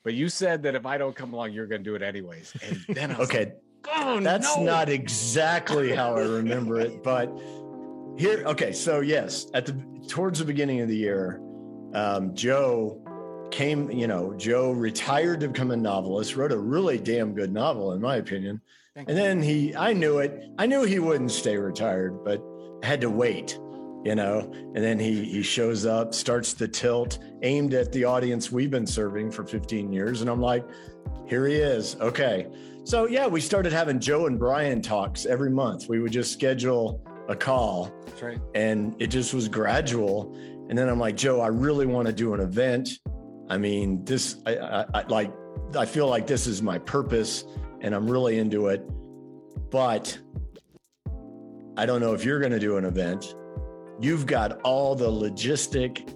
but 0.03 0.14
you 0.14 0.29
said 0.29 0.62
that 0.62 0.75
if 0.75 0.87
I 0.87 0.99
don't 0.99 1.14
come 1.14 1.35
along, 1.35 1.53
you're 1.53 1.67
going 1.67 1.85
to 1.85 1.91
do 1.91 1.94
it 1.94 2.03
anyways. 2.03 2.55
And 2.62 2.97
then 2.97 3.17
okay, 3.17 3.38
like, 3.38 3.56
oh, 3.94 4.20
that's 4.20 4.56
no. 4.56 4.64
not 4.64 4.88
exactly 4.88 5.94
how 5.94 6.17
I 6.17 6.23
remember 6.23 6.81
it, 6.81 7.02
but 7.02 7.26
here, 8.17 8.42
okay. 8.47 8.73
So 8.73 9.00
yes, 9.00 9.47
at 9.54 9.66
the 9.66 9.73
towards 10.09 10.38
the 10.38 10.45
beginning 10.45 10.80
of 10.80 10.88
the 10.88 10.97
year, 10.97 11.40
um, 11.95 12.35
Joe 12.35 13.00
came. 13.50 13.90
You 13.90 14.07
know, 14.07 14.35
Joe 14.37 14.73
retired 14.73 15.40
to 15.40 15.49
become 15.49 15.71
a 15.71 15.76
novelist. 15.76 16.37
Wrote 16.37 16.52
a 16.52 16.59
really 16.59 16.99
damn 16.99 17.35
good 17.35 17.52
novel, 17.52 17.92
in 17.92 18.00
my 18.00 18.16
opinion 18.16 18.61
and 19.07 19.16
then 19.16 19.42
he, 19.42 19.76
I 19.76 19.92
knew 19.92 20.18
it. 20.18 20.50
I 20.59 20.66
knew 20.66 20.83
he 20.83 20.99
wouldn't 20.99 21.30
stay 21.30 21.57
retired, 21.57 22.25
but 22.25 22.42
had 22.83 23.00
to 23.02 23.11
wait, 23.11 23.59
you 24.05 24.14
know. 24.14 24.40
And 24.75 24.76
then 24.76 24.99
he 24.99 25.25
he 25.25 25.43
shows 25.43 25.87
up, 25.87 26.14
starts 26.14 26.55
the 26.55 26.69
tilt 26.69 27.19
aimed 27.43 27.75
at 27.75 27.93
the 27.93 28.05
audience 28.05 28.50
we've 28.50 28.71
been 28.71 28.87
serving 28.87 29.31
for 29.31 29.45
15 29.45 29.93
years, 29.93 30.21
and 30.21 30.31
I'm 30.31 30.40
like, 30.40 30.64
here 31.26 31.47
he 31.47 31.57
is. 31.57 31.97
Okay, 32.00 32.47
so 32.85 33.07
yeah, 33.07 33.26
we 33.26 33.40
started 33.40 33.73
having 33.73 34.00
Joe 34.00 34.26
and 34.26 34.38
Brian 34.38 34.81
talks 34.81 35.26
every 35.26 35.50
month. 35.50 35.88
We 35.88 36.00
would 36.00 36.12
just 36.12 36.33
schedule 36.33 37.05
a 37.28 37.37
call, 37.37 37.93
That's 38.07 38.23
right. 38.23 38.40
and 38.55 38.97
it 38.99 39.09
just 39.09 39.35
was 39.35 39.49
gradual. 39.49 40.35
And 40.69 40.76
then 40.76 40.88
I'm 40.88 40.99
like, 40.99 41.17
Joe, 41.17 41.40
I 41.40 41.49
really 41.49 41.87
want 41.87 42.07
to 42.07 42.12
do 42.12 42.35
an 42.35 42.40
event. 42.40 42.88
I 43.49 43.59
mean, 43.59 44.05
this, 44.05 44.37
I, 44.47 44.57
I, 44.57 44.85
I 44.95 45.02
like, 45.09 45.33
I 45.76 45.87
feel 45.87 46.09
like 46.09 46.26
this 46.26 46.47
is 46.47 46.62
my 46.62 46.78
purpose 46.78 47.45
and 47.81 47.95
I'm 47.95 48.11
really 48.11 48.38
into 48.38 48.69
it. 48.69 48.83
But 49.71 50.19
I 51.76 51.87
don't 51.87 52.00
know 52.00 52.12
if 52.14 52.25
you're 52.25 52.40
going 52.40 52.52
to 52.52 52.59
do 52.59 52.76
an 52.76 52.85
event. 52.85 53.35
You've 54.00 54.26
got 54.26 54.61
all 54.62 54.95
the 54.95 55.11
logistic, 55.11 56.14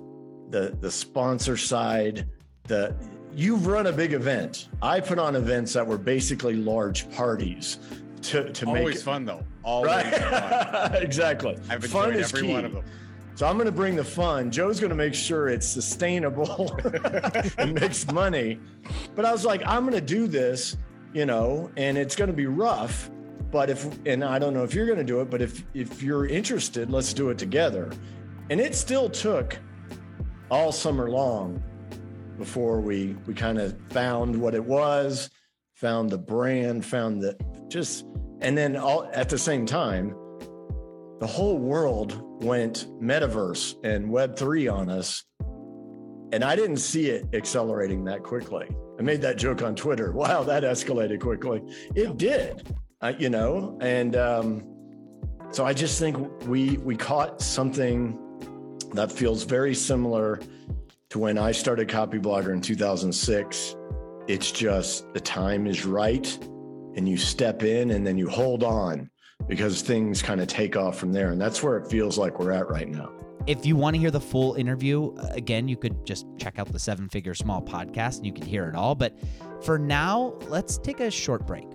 the 0.50 0.76
the 0.80 0.90
sponsor 0.90 1.56
side, 1.56 2.28
the 2.64 2.94
you've 3.34 3.66
run 3.66 3.86
a 3.86 3.92
big 3.92 4.12
event. 4.12 4.68
I 4.80 5.00
put 5.00 5.18
on 5.18 5.36
events 5.36 5.72
that 5.72 5.86
were 5.86 5.98
basically 5.98 6.54
large 6.54 7.10
parties 7.12 7.78
to 8.22 8.52
to 8.52 8.66
Always 8.66 8.84
make 8.84 8.94
it 8.96 9.02
fun 9.02 9.24
though. 9.24 9.44
Always 9.62 9.90
right? 9.90 10.14
fun. 10.14 10.94
exactly. 11.02 11.58
I've 11.68 11.84
fun 11.84 12.12
is 12.14 12.32
every 12.32 12.46
key. 12.46 12.52
one 12.52 12.64
of 12.64 12.72
them. 12.72 12.84
So 13.34 13.46
I'm 13.46 13.56
going 13.56 13.66
to 13.66 13.72
bring 13.72 13.96
the 13.96 14.04
fun. 14.04 14.50
Joe's 14.50 14.78
going 14.78 14.90
to 14.90 14.96
make 14.96 15.14
sure 15.14 15.48
it's 15.48 15.66
sustainable 15.66 16.78
and 17.58 17.80
makes 17.80 18.06
money. 18.12 18.60
But 19.14 19.24
I 19.24 19.32
was 19.32 19.44
like, 19.46 19.62
I'm 19.66 19.88
going 19.88 19.98
to 19.98 20.02
do 20.02 20.26
this 20.26 20.76
you 21.12 21.26
know, 21.26 21.70
and 21.76 21.98
it's 21.98 22.16
going 22.16 22.30
to 22.30 22.36
be 22.36 22.46
rough. 22.46 23.10
But 23.52 23.68
if, 23.68 23.86
and 24.06 24.24
I 24.24 24.38
don't 24.38 24.54
know 24.54 24.64
if 24.64 24.74
you're 24.74 24.86
going 24.86 24.98
to 24.98 25.04
do 25.04 25.20
it, 25.20 25.30
but 25.30 25.42
if 25.42 25.62
if 25.74 26.02
you're 26.02 26.26
interested, 26.26 26.90
let's 26.90 27.12
do 27.12 27.28
it 27.28 27.38
together. 27.38 27.92
And 28.50 28.60
it 28.60 28.74
still 28.74 29.10
took 29.10 29.58
all 30.50 30.72
summer 30.72 31.10
long 31.10 31.62
before 32.38 32.80
we 32.80 33.14
we 33.26 33.34
kind 33.34 33.58
of 33.58 33.76
found 33.90 34.34
what 34.34 34.54
it 34.54 34.64
was, 34.64 35.30
found 35.74 36.08
the 36.08 36.18
brand, 36.18 36.84
found 36.84 37.20
the 37.20 37.36
just 37.68 38.06
and 38.40 38.56
then 38.56 38.74
all 38.74 39.08
at 39.12 39.28
the 39.28 39.38
same 39.38 39.66
time 39.66 40.16
the 41.20 41.26
whole 41.26 41.58
world 41.58 42.20
went 42.42 42.88
metaverse 43.00 43.76
and 43.84 44.08
web3 44.08 44.72
on 44.72 44.88
us 44.90 45.24
and 46.32 46.42
I 46.42 46.56
didn't 46.56 46.78
see 46.78 47.10
it 47.10 47.26
accelerating 47.34 48.04
that 48.04 48.22
quickly. 48.22 48.66
I 48.98 49.02
made 49.02 49.20
that 49.20 49.36
joke 49.36 49.62
on 49.62 49.76
Twitter. 49.76 50.12
Wow, 50.12 50.42
that 50.44 50.62
escalated 50.62 51.20
quickly. 51.20 51.62
It 51.94 52.16
did, 52.16 52.74
uh, 53.02 53.12
you 53.18 53.28
know, 53.28 53.76
and 53.80 54.16
um, 54.16 54.64
so 55.50 55.66
I 55.66 55.74
just 55.74 55.98
think 55.98 56.16
we 56.46 56.78
we 56.78 56.96
caught 56.96 57.42
something 57.42 58.18
that 58.94 59.10
feels 59.10 59.42
very 59.42 59.74
similar 59.74 60.40
to 61.10 61.18
when 61.18 61.36
I 61.36 61.52
started 61.52 61.88
Copyblogger 61.88 62.52
in 62.52 62.60
2006. 62.60 63.76
It's 64.28 64.52
just 64.52 65.12
the 65.12 65.20
time 65.20 65.66
is 65.66 65.84
right, 65.84 66.38
and 66.96 67.08
you 67.08 67.16
step 67.16 67.64
in, 67.64 67.90
and 67.90 68.06
then 68.06 68.16
you 68.16 68.28
hold 68.28 68.62
on 68.62 69.10
because 69.48 69.82
things 69.82 70.22
kind 70.22 70.40
of 70.40 70.46
take 70.46 70.76
off 70.76 70.96
from 70.96 71.12
there, 71.12 71.32
and 71.32 71.40
that's 71.40 71.62
where 71.62 71.76
it 71.76 71.88
feels 71.90 72.16
like 72.16 72.38
we're 72.38 72.52
at 72.52 72.68
right 72.68 72.88
now. 72.88 73.10
If 73.48 73.66
you 73.66 73.74
want 73.74 73.96
to 73.96 74.00
hear 74.00 74.12
the 74.12 74.20
full 74.20 74.54
interview, 74.54 75.12
uh, 75.14 75.26
again, 75.32 75.66
you 75.66 75.76
could 75.76 76.06
just 76.06 76.26
check 76.38 76.60
out 76.60 76.72
the 76.72 76.78
Seven 76.78 77.08
Figure 77.08 77.34
Small 77.34 77.60
podcast 77.60 78.18
and 78.18 78.26
you 78.26 78.32
can 78.32 78.46
hear 78.46 78.68
it 78.68 78.76
all. 78.76 78.94
But 78.94 79.18
for 79.64 79.80
now, 79.80 80.34
let's 80.46 80.78
take 80.78 81.00
a 81.00 81.10
short 81.10 81.44
break. 81.44 81.66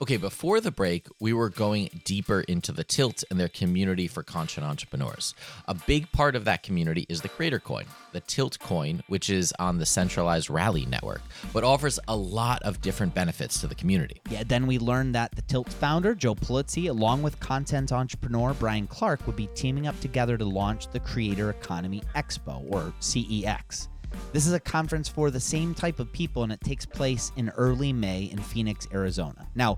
Okay, 0.00 0.16
before 0.16 0.60
the 0.60 0.70
break, 0.70 1.08
we 1.18 1.32
were 1.32 1.48
going 1.48 1.90
deeper 2.04 2.42
into 2.42 2.70
the 2.70 2.84
Tilt 2.84 3.24
and 3.32 3.40
their 3.40 3.48
community 3.48 4.06
for 4.06 4.22
content 4.22 4.64
entrepreneurs. 4.64 5.34
A 5.66 5.74
big 5.74 6.12
part 6.12 6.36
of 6.36 6.44
that 6.44 6.62
community 6.62 7.04
is 7.08 7.20
the 7.20 7.28
Creator 7.28 7.58
Coin, 7.58 7.84
the 8.12 8.20
Tilt 8.20 8.60
coin, 8.60 9.02
which 9.08 9.28
is 9.28 9.52
on 9.58 9.78
the 9.78 9.86
centralized 9.86 10.50
Rally 10.50 10.86
network, 10.86 11.20
but 11.52 11.64
offers 11.64 11.98
a 12.06 12.14
lot 12.14 12.62
of 12.62 12.80
different 12.80 13.12
benefits 13.12 13.60
to 13.60 13.66
the 13.66 13.74
community. 13.74 14.20
Yeah, 14.30 14.44
then 14.46 14.68
we 14.68 14.78
learned 14.78 15.16
that 15.16 15.34
the 15.34 15.42
Tilt 15.42 15.72
founder, 15.72 16.14
Joe 16.14 16.36
Pulizzi, 16.36 16.88
along 16.88 17.22
with 17.22 17.40
content 17.40 17.90
entrepreneur 17.90 18.54
Brian 18.54 18.86
Clark, 18.86 19.26
would 19.26 19.34
be 19.34 19.48
teaming 19.56 19.88
up 19.88 19.98
together 19.98 20.38
to 20.38 20.44
launch 20.44 20.88
the 20.92 21.00
Creator 21.00 21.50
Economy 21.50 22.04
Expo, 22.14 22.64
or 22.68 22.92
CEX. 23.00 23.88
This 24.32 24.46
is 24.46 24.52
a 24.52 24.60
conference 24.60 25.08
for 25.08 25.30
the 25.30 25.40
same 25.40 25.74
type 25.74 25.98
of 25.98 26.12
people, 26.12 26.42
and 26.42 26.52
it 26.52 26.60
takes 26.60 26.84
place 26.86 27.32
in 27.36 27.50
early 27.50 27.92
May 27.92 28.24
in 28.24 28.38
Phoenix, 28.38 28.86
Arizona. 28.92 29.48
Now, 29.54 29.76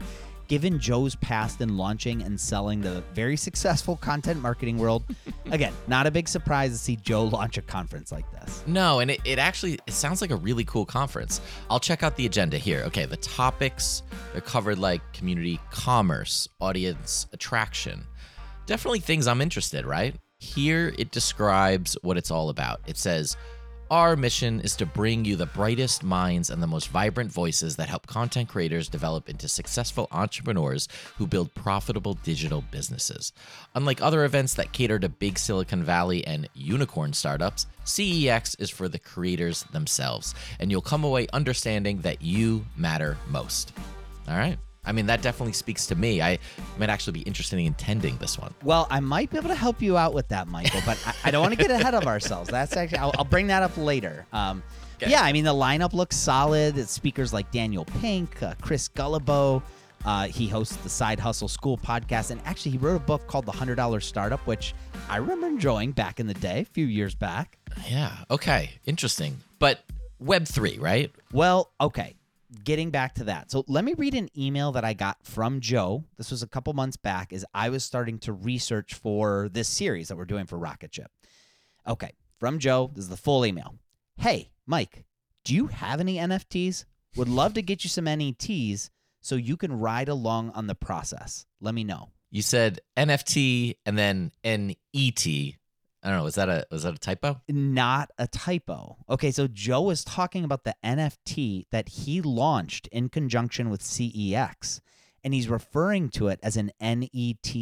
given 0.50 0.80
Joe's 0.80 1.14
past 1.14 1.60
in 1.60 1.76
launching 1.76 2.22
and 2.22 2.38
selling 2.38 2.80
the 2.80 3.04
very 3.14 3.36
successful 3.36 3.96
content 3.96 4.42
marketing 4.42 4.78
world, 4.78 5.04
again, 5.52 5.72
not 5.86 6.08
a 6.08 6.10
big 6.10 6.26
surprise 6.26 6.72
to 6.72 6.76
see 6.76 6.96
Joe 6.96 7.26
launch 7.26 7.56
a 7.56 7.62
conference 7.62 8.10
like 8.10 8.28
this. 8.32 8.64
No, 8.66 8.98
and 8.98 9.12
it, 9.12 9.20
it 9.24 9.38
actually 9.38 9.74
it 9.86 9.92
sounds 9.92 10.20
like 10.20 10.32
a 10.32 10.36
really 10.36 10.64
cool 10.64 10.84
conference. 10.84 11.40
I'll 11.70 11.78
check 11.78 12.02
out 12.02 12.16
the 12.16 12.26
agenda 12.26 12.58
here. 12.58 12.82
Okay, 12.86 13.04
the 13.06 13.16
topics 13.18 14.02
they're 14.32 14.40
covered 14.40 14.80
like 14.80 15.00
community 15.12 15.60
commerce, 15.70 16.48
audience 16.60 17.28
attraction. 17.32 18.04
Definitely 18.66 19.00
things 19.00 19.28
I'm 19.28 19.40
interested, 19.40 19.86
right? 19.86 20.16
Here 20.40 20.92
it 20.98 21.12
describes 21.12 21.96
what 22.02 22.16
it's 22.16 22.32
all 22.32 22.48
about. 22.48 22.80
It 22.88 22.96
says 22.96 23.36
our 23.90 24.14
mission 24.14 24.60
is 24.60 24.76
to 24.76 24.86
bring 24.86 25.24
you 25.24 25.34
the 25.34 25.46
brightest 25.46 26.04
minds 26.04 26.48
and 26.48 26.62
the 26.62 26.66
most 26.66 26.88
vibrant 26.88 27.32
voices 27.32 27.74
that 27.76 27.88
help 27.88 28.06
content 28.06 28.48
creators 28.48 28.88
develop 28.88 29.28
into 29.28 29.48
successful 29.48 30.06
entrepreneurs 30.12 30.86
who 31.18 31.26
build 31.26 31.52
profitable 31.54 32.14
digital 32.14 32.62
businesses. 32.70 33.32
Unlike 33.74 34.00
other 34.00 34.24
events 34.24 34.54
that 34.54 34.72
cater 34.72 35.00
to 35.00 35.08
big 35.08 35.38
Silicon 35.38 35.82
Valley 35.82 36.24
and 36.24 36.48
unicorn 36.54 37.12
startups, 37.12 37.66
CEX 37.84 38.54
is 38.60 38.70
for 38.70 38.88
the 38.88 38.98
creators 38.98 39.64
themselves, 39.72 40.34
and 40.60 40.70
you'll 40.70 40.80
come 40.80 41.02
away 41.02 41.26
understanding 41.32 42.02
that 42.02 42.22
you 42.22 42.64
matter 42.76 43.16
most. 43.28 43.72
All 44.28 44.36
right. 44.36 44.58
I 44.84 44.92
mean, 44.92 45.06
that 45.06 45.20
definitely 45.20 45.52
speaks 45.52 45.86
to 45.88 45.94
me. 45.94 46.22
I 46.22 46.38
might 46.78 46.88
actually 46.88 47.12
be 47.12 47.20
interested 47.20 47.58
in 47.58 47.66
attending 47.66 48.16
this 48.16 48.38
one. 48.38 48.54
Well, 48.64 48.86
I 48.90 49.00
might 49.00 49.30
be 49.30 49.36
able 49.36 49.48
to 49.48 49.54
help 49.54 49.82
you 49.82 49.96
out 49.96 50.14
with 50.14 50.28
that, 50.28 50.48
Michael, 50.48 50.80
but 50.86 50.98
I, 51.06 51.14
I 51.24 51.30
don't 51.30 51.42
want 51.42 51.52
to 51.52 51.58
get 51.58 51.70
ahead 51.70 51.94
of 51.94 52.06
ourselves. 52.06 52.48
That's 52.48 52.76
actually, 52.76 52.98
I'll, 52.98 53.12
I'll 53.18 53.24
bring 53.24 53.48
that 53.48 53.62
up 53.62 53.76
later. 53.76 54.24
Um, 54.32 54.62
okay. 54.96 55.10
Yeah, 55.10 55.22
I 55.22 55.32
mean, 55.32 55.44
the 55.44 55.54
lineup 55.54 55.92
looks 55.92 56.16
solid. 56.16 56.78
It's 56.78 56.92
speakers 56.92 57.32
like 57.32 57.50
Daniel 57.50 57.84
Pink, 58.00 58.42
uh, 58.42 58.54
Chris 58.62 58.88
Guillebeau. 58.88 59.62
Uh, 60.02 60.28
he 60.28 60.48
hosts 60.48 60.76
the 60.76 60.88
Side 60.88 61.20
Hustle 61.20 61.48
School 61.48 61.76
podcast, 61.76 62.30
and 62.30 62.40
actually, 62.46 62.72
he 62.72 62.78
wrote 62.78 62.96
a 62.96 63.00
book 63.00 63.26
called 63.26 63.44
The 63.44 63.52
Hundred 63.52 63.74
Dollar 63.74 64.00
Startup, 64.00 64.40
which 64.46 64.74
I 65.10 65.18
remember 65.18 65.46
enjoying 65.46 65.92
back 65.92 66.20
in 66.20 66.26
the 66.26 66.34
day, 66.34 66.60
a 66.60 66.64
few 66.64 66.86
years 66.86 67.14
back. 67.14 67.58
Yeah. 67.86 68.16
Okay. 68.30 68.70
Interesting. 68.86 69.36
But 69.58 69.84
Web 70.18 70.46
three, 70.46 70.78
right? 70.78 71.12
Well, 71.32 71.70
okay 71.82 72.14
getting 72.64 72.90
back 72.90 73.14
to 73.14 73.24
that. 73.24 73.50
So 73.50 73.64
let 73.68 73.84
me 73.84 73.94
read 73.94 74.14
an 74.14 74.28
email 74.36 74.72
that 74.72 74.84
I 74.84 74.92
got 74.92 75.18
from 75.24 75.60
Joe. 75.60 76.04
This 76.16 76.30
was 76.30 76.42
a 76.42 76.48
couple 76.48 76.72
months 76.72 76.96
back 76.96 77.32
as 77.32 77.44
I 77.54 77.68
was 77.68 77.84
starting 77.84 78.18
to 78.20 78.32
research 78.32 78.94
for 78.94 79.48
this 79.52 79.68
series 79.68 80.08
that 80.08 80.16
we're 80.16 80.24
doing 80.24 80.46
for 80.46 80.58
Rocket 80.58 80.70
Rocketship. 80.80 81.10
Okay, 81.86 82.12
from 82.38 82.58
Joe, 82.58 82.90
this 82.94 83.04
is 83.04 83.10
the 83.10 83.16
full 83.16 83.44
email. 83.44 83.74
Hey, 84.16 84.50
Mike, 84.66 85.04
do 85.44 85.54
you 85.54 85.68
have 85.68 86.00
any 86.00 86.16
NFTs? 86.16 86.84
Would 87.16 87.28
love 87.28 87.54
to 87.54 87.62
get 87.62 87.84
you 87.84 87.90
some 87.90 88.04
NETs 88.04 88.90
so 89.20 89.34
you 89.34 89.56
can 89.56 89.78
ride 89.78 90.08
along 90.08 90.50
on 90.50 90.66
the 90.66 90.74
process. 90.74 91.46
Let 91.60 91.74
me 91.74 91.84
know. 91.84 92.10
You 92.30 92.42
said 92.42 92.80
NFT 92.96 93.76
and 93.84 93.98
then 93.98 94.32
NET. 94.44 95.26
I 96.02 96.08
don't 96.08 96.18
know. 96.18 96.24
Was 96.24 96.36
that 96.36 96.48
a 96.48 96.66
was 96.70 96.84
that 96.84 96.94
a 96.94 96.98
typo? 96.98 97.40
Not 97.48 98.10
a 98.18 98.26
typo. 98.26 98.96
Okay, 99.08 99.30
so 99.30 99.46
Joe 99.46 99.82
was 99.82 100.02
talking 100.02 100.44
about 100.44 100.64
the 100.64 100.74
NFT 100.84 101.66
that 101.70 101.90
he 101.90 102.22
launched 102.22 102.86
in 102.88 103.08
conjunction 103.10 103.68
with 103.68 103.82
CEX, 103.82 104.80
and 105.22 105.34
he's 105.34 105.48
referring 105.48 106.08
to 106.10 106.28
it 106.28 106.40
as 106.42 106.56
an 106.56 106.72
NET 106.80 107.54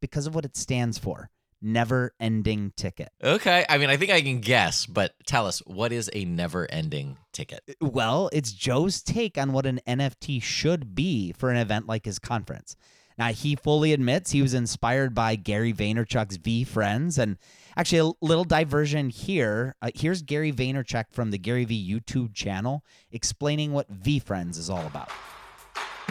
because 0.00 0.26
of 0.26 0.34
what 0.34 0.44
it 0.44 0.56
stands 0.56 0.98
for. 0.98 1.30
Never 1.62 2.14
ending 2.18 2.72
ticket. 2.74 3.10
Okay. 3.22 3.66
I 3.68 3.76
mean, 3.76 3.90
I 3.90 3.98
think 3.98 4.10
I 4.10 4.22
can 4.22 4.40
guess, 4.40 4.86
but 4.86 5.12
tell 5.26 5.46
us, 5.46 5.58
what 5.66 5.92
is 5.92 6.08
a 6.14 6.24
never 6.24 6.66
ending 6.70 7.18
ticket? 7.32 7.60
Uh, 7.68 7.88
well, 7.88 8.30
it's 8.32 8.52
Joe's 8.52 9.02
take 9.02 9.36
on 9.36 9.52
what 9.52 9.66
an 9.66 9.80
NFT 9.86 10.42
should 10.42 10.94
be 10.94 11.32
for 11.32 11.50
an 11.50 11.58
event 11.58 11.86
like 11.86 12.06
his 12.06 12.18
conference. 12.18 12.76
Now, 13.18 13.28
he 13.28 13.56
fully 13.56 13.92
admits 13.92 14.30
he 14.30 14.42
was 14.42 14.54
inspired 14.54 15.14
by 15.14 15.36
Gary 15.36 15.72
Vaynerchuk's 15.72 16.38
VeeFriends. 16.38 17.18
and 17.18 17.36
Actually, 17.76 18.10
a 18.10 18.24
little 18.24 18.44
diversion 18.44 19.10
here. 19.10 19.76
Uh, 19.80 19.90
here's 19.94 20.22
Gary 20.22 20.52
Vaynerchuk 20.52 21.06
from 21.12 21.30
the 21.30 21.38
Gary 21.38 21.64
Vee 21.64 22.00
YouTube 22.00 22.34
channel 22.34 22.84
explaining 23.12 23.72
what 23.72 23.90
VeeFriends 24.02 24.58
is 24.58 24.68
all 24.68 24.86
about. 24.86 25.10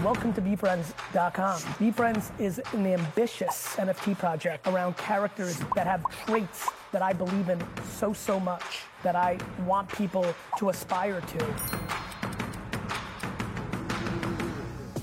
Welcome 0.03 0.31
to 0.33 0.41
VeeFriends.com. 0.41 1.59
VeeFriends 1.59 2.39
is 2.39 2.61
an 2.73 2.87
ambitious 2.87 3.75
NFT 3.75 4.17
project 4.17 4.65
around 4.67 4.95
characters 4.95 5.59
that 5.75 5.85
have 5.87 6.03
traits 6.25 6.69
that 6.93 7.01
I 7.01 7.11
believe 7.11 7.49
in 7.49 7.61
so, 7.97 8.13
so 8.13 8.39
much 8.39 8.83
that 9.03 9.17
I 9.17 9.37
want 9.65 9.91
people 9.91 10.25
to 10.57 10.69
aspire 10.69 11.19
to. 11.19 11.55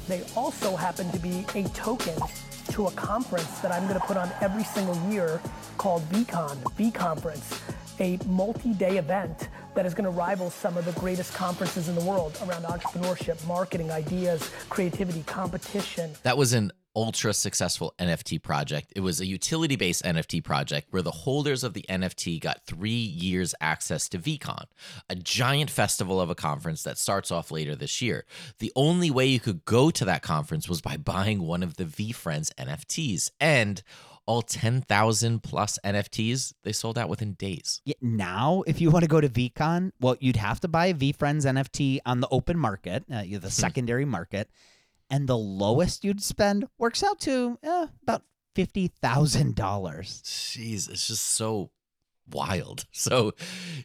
They 0.09 0.23
also 0.37 0.77
happen 0.77 1.11
to 1.11 1.19
be 1.19 1.45
a 1.55 1.65
token 1.71 2.15
to 2.71 2.87
a 2.87 2.91
conference 2.93 3.59
that 3.61 3.73
I'm 3.73 3.89
going 3.89 3.99
to 3.99 4.07
put 4.07 4.17
on 4.17 4.31
every 4.41 4.65
single 4.65 4.97
year 5.11 5.41
called 5.79 6.09
VeeCon, 6.11 6.57
V 6.77 6.91
Conference, 6.91 7.61
a 8.01 8.19
multi-day 8.27 8.99
event 8.99 9.49
that 9.75 9.85
is 9.85 9.95
going 9.95 10.05
to 10.05 10.11
rival 10.11 10.51
some 10.51 10.77
of 10.77 10.85
the 10.85 10.93
greatest 10.99 11.35
conferences 11.35 11.89
in 11.89 11.95
the 11.95 12.01
world 12.03 12.39
around 12.47 12.65
entrepreneurship, 12.65 13.45
marketing, 13.47 13.91
ideas, 13.91 14.51
creativity, 14.69 15.23
competition. 15.25 16.11
That 16.23 16.39
was 16.39 16.53
an 16.53 16.73
ultra 16.97 17.35
successful 17.35 17.95
NFT 17.99 18.43
project. 18.43 18.93
It 18.97 19.00
was 19.00 19.21
a 19.21 19.26
utility 19.26 19.76
based 19.76 20.03
NFT 20.03 20.43
project 20.43 20.88
where 20.91 21.03
the 21.03 21.11
holders 21.11 21.62
of 21.62 21.75
the 21.75 21.85
NFT 21.88 22.41
got 22.41 22.65
three 22.67 22.91
years 22.91 23.55
access 23.61 24.09
to 24.09 24.19
VeeCon, 24.19 24.65
a 25.11 25.15
giant 25.15 25.71
festival 25.71 26.21
of 26.21 26.31
a 26.31 26.35
conference 26.35 26.83
that 26.85 26.99
starts 26.99 27.31
off 27.31 27.50
later 27.50 27.76
this 27.76 28.00
year. 28.00 28.25
The 28.59 28.73
only 28.75 29.11
way 29.11 29.26
you 29.26 29.38
could 29.38 29.67
go 29.67 29.91
to 29.91 30.05
that 30.07 30.23
conference 30.23 30.69
was 30.69 30.81
by 30.81 30.97
buying 31.07 31.43
one 31.43 31.62
of 31.62 31.76
the 31.76 31.85
VeeFriends 31.85 32.50
NFTs. 32.55 33.31
And 33.38 33.83
all 34.26 34.43
10,000 34.43 35.41
plus 35.41 35.79
NFTs, 35.85 36.55
they 36.65 36.73
sold 36.73 36.99
out 36.99 37.09
within 37.09 37.35
days. 37.35 37.81
Yeah, 37.85 37.95
now, 38.00 38.65
if 38.67 38.81
you 38.81 38.91
want 38.91 39.05
to 39.05 39.09
go 39.09 39.21
to 39.21 39.29
VeeCon, 39.29 39.93
well, 40.00 40.17
you'd 40.19 40.35
have 40.35 40.59
to 40.61 40.69
buy 40.69 40.87
a 40.87 40.95
VeeFriends 40.95 41.47
NFT 41.47 42.00
on 42.05 42.21
the 42.21 42.29
open 42.33 42.59
market, 42.59 43.05
uh, 43.12 43.23
the 43.23 43.38
hmm. 43.38 43.47
secondary 43.47 44.05
market 44.05 44.50
and 45.11 45.29
the 45.29 45.37
lowest 45.37 46.05
you'd 46.05 46.23
spend 46.23 46.67
works 46.79 47.03
out 47.03 47.21
to 47.21 47.59
eh, 47.63 47.87
about 48.03 48.23
fifty 48.55 48.89
thousand 48.89 49.55
dollars. 49.55 50.23
Jeez, 50.25 50.91
it's 50.91 51.07
just 51.09 51.25
so 51.25 51.71
wild. 52.31 52.87
So 52.93 53.33